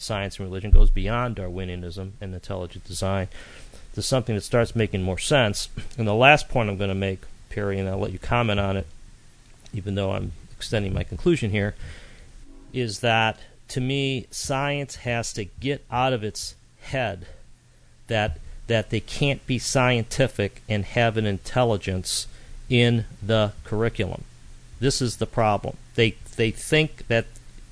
[0.00, 3.28] science and religion, goes beyond Darwinianism and intelligent design
[3.94, 5.68] to something that starts making more sense.
[5.98, 8.76] And the last point I'm going to make, Perry, and I'll let you comment on
[8.76, 8.86] it,
[9.72, 11.74] even though I'm extending my conclusion here,
[12.72, 13.38] is that
[13.68, 17.26] to me, science has to get out of its head
[18.08, 22.28] that that they can't be scientific and have an intelligence
[22.68, 24.22] in the curriculum.
[24.78, 25.76] This is the problem.
[25.94, 27.26] They they think that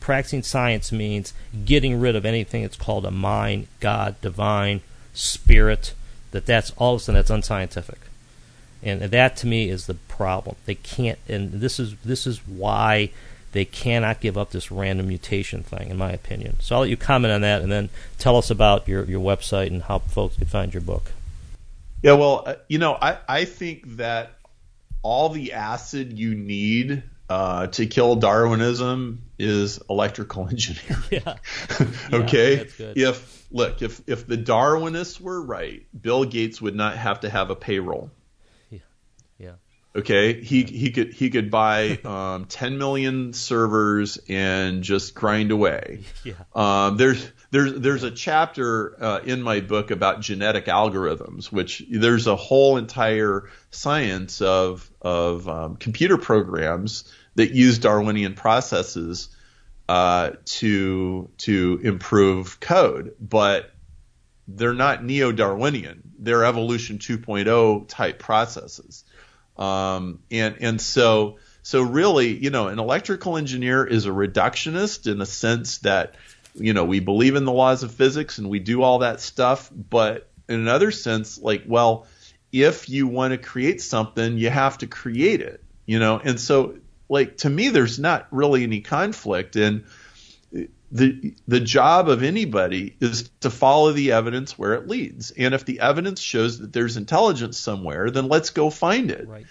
[0.09, 1.34] practicing science means
[1.66, 4.80] getting rid of anything that's called a mind, God, divine,
[5.12, 5.92] spirit,
[6.30, 7.98] that that's all of a sudden that's unscientific,
[8.82, 10.56] and that to me is the problem.
[10.64, 13.11] They can't, and this is this is why
[13.52, 16.56] they cannot give up this random mutation thing, in my opinion.
[16.61, 19.66] So I'll let you comment on that, and then tell us about your your website
[19.66, 21.12] and how folks can find your book.
[22.02, 24.38] Yeah, well, uh, you know, I I think that
[25.02, 31.02] all the acid you need uh, to kill Darwinism is electrical engineering.
[31.10, 31.36] Yeah.
[32.12, 32.68] okay.
[32.78, 37.30] Yeah, if look, if if the Darwinists were right, Bill Gates would not have to
[37.30, 38.10] have a payroll.
[39.97, 40.41] Okay.
[40.43, 46.01] He he could he could buy um, 10 million servers and just grind away.
[46.24, 46.34] Yeah.
[46.55, 52.26] Um, there's there's there's a chapter uh, in my book about genetic algorithms, which there's
[52.26, 59.28] a whole entire science of of um, computer programs that use Darwinian processes
[59.89, 63.72] uh, to to improve code, but
[64.47, 66.12] they're not neo-Darwinian.
[66.18, 69.05] They're evolution 2.0 type processes,
[69.59, 75.18] um, and and so so really, you know, an electrical engineer is a reductionist in
[75.18, 76.14] the sense that
[76.54, 79.70] you know we believe in the laws of physics and we do all that stuff,
[79.72, 82.06] but in another sense, like well,
[82.52, 86.76] if you want to create something, you have to create it, you know, and so
[87.09, 89.56] like to me there's not really any conflict.
[89.56, 89.84] And
[90.91, 95.30] the the job of anybody is to follow the evidence where it leads.
[95.30, 99.28] And if the evidence shows that there's intelligence somewhere, then let's go find it.
[99.28, 99.47] Right.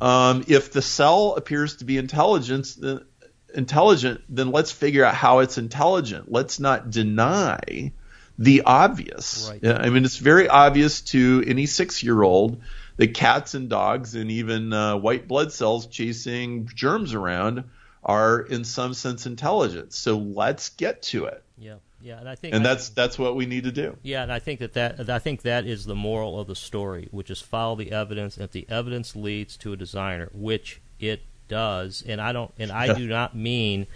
[0.00, 3.04] Um, if the cell appears to be intelligence, then,
[3.52, 6.30] intelligent, then let's figure out how it's intelligent.
[6.30, 7.92] Let's not deny
[8.38, 9.50] the obvious.
[9.50, 9.66] Right.
[9.66, 12.62] I mean, it's very obvious to any six-year-old
[12.96, 17.64] that cats and dogs and even uh, white blood cells chasing germs around
[18.08, 19.92] are in some sense intelligent.
[19.92, 21.42] So let's get to it.
[21.58, 21.74] Yeah.
[22.00, 23.96] Yeah, and I think And I- that's that's what we need to do.
[24.02, 27.08] Yeah, and I think that, that I think that is the moral of the story,
[27.10, 28.36] which is follow the evidence.
[28.36, 32.70] And if the evidence leads to a designer, which it does, and I don't, and
[32.70, 33.88] I do not mean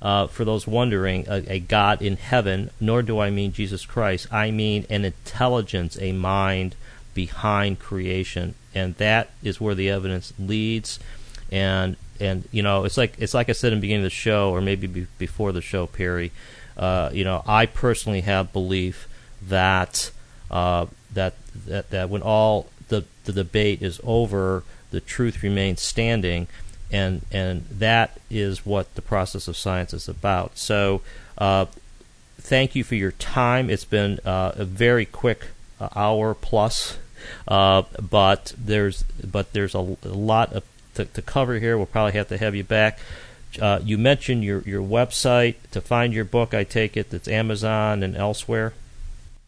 [0.00, 4.32] uh, for those wondering a, a God in heaven, nor do I mean Jesus Christ.
[4.32, 6.74] I mean an intelligence, a mind
[7.12, 10.98] behind creation, and that is where the evidence leads.
[11.50, 14.16] And and you know, it's like it's like I said in the beginning of the
[14.16, 16.32] show, or maybe be, before the show, Perry.
[16.76, 19.08] Uh, you know, I personally have belief
[19.42, 20.10] that
[20.50, 21.34] uh, that
[21.66, 26.46] that that when all the the debate is over, the truth remains standing,
[26.90, 30.58] and and that is what the process of science is about.
[30.58, 31.02] So,
[31.38, 31.66] uh,
[32.38, 33.70] thank you for your time.
[33.70, 35.48] It's been uh, a very quick
[35.80, 36.98] uh, hour plus,
[37.48, 40.64] uh, but there's but there's a, a lot of
[40.94, 41.76] to, to cover here.
[41.76, 42.98] We'll probably have to have you back.
[43.60, 46.54] Uh, you mentioned your your website to find your book.
[46.54, 48.72] I take it that's Amazon and elsewhere.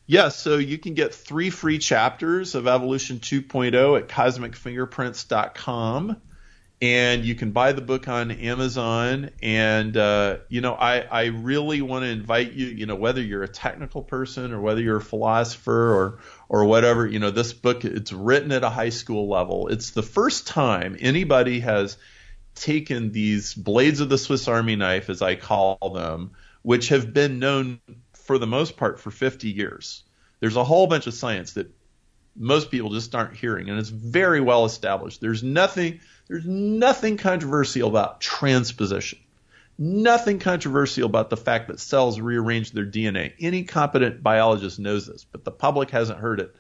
[0.06, 6.16] Yes, so you can get three free chapters of Evolution 2.0 at cosmicfingerprints.com.
[6.82, 9.30] And you can buy the book on Amazon.
[9.40, 13.44] And, uh, you know, I, I really want to invite you, you know, whether you're
[13.44, 16.18] a technical person or whether you're a philosopher or,
[16.52, 19.68] or whatever, you know, this book, it's written at a high school level.
[19.68, 21.96] It's the first time anybody has
[22.54, 27.38] taken these blades of the Swiss Army knife, as I call them, which have been
[27.38, 27.80] known
[28.12, 30.04] for the most part for 50 years.
[30.40, 31.74] There's a whole bunch of science that
[32.36, 35.22] most people just aren't hearing, and it's very well established.
[35.22, 39.20] There's nothing, there's nothing controversial about transposition.
[39.84, 43.32] Nothing controversial about the fact that cells rearrange their DNA.
[43.40, 46.54] Any competent biologist knows this, but the public hasn't heard it.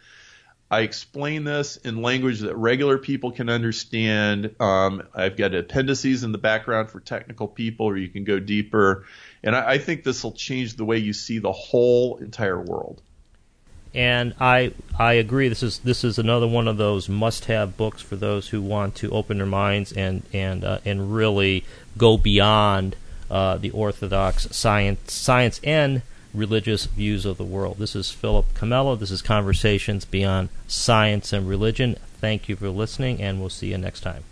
[0.68, 4.56] I explain this in language that regular people can understand.
[4.58, 9.04] Um, I've got appendices in the background for technical people, or you can go deeper.
[9.44, 13.02] And I, I think this will change the way you see the whole entire world.
[13.94, 15.48] And I I agree.
[15.48, 19.10] This is this is another one of those must-have books for those who want to
[19.10, 21.64] open their minds and and uh, and really
[21.96, 22.96] go beyond
[23.32, 26.02] uh, the orthodox science science and
[26.34, 27.78] religious views of the world.
[27.78, 28.98] This is Philip Comella.
[28.98, 31.96] This is Conversations Beyond Science and Religion.
[32.20, 34.24] Thank you for listening, and we'll see you next time.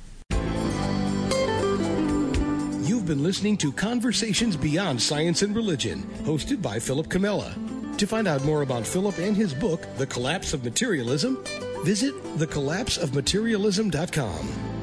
[2.82, 7.56] You've been listening to Conversations Beyond Science and Religion, hosted by Philip Comella.
[7.96, 11.42] To find out more about Philip and his book, The Collapse of Materialism,
[11.84, 14.79] visit thecollapseofmaterialism.com.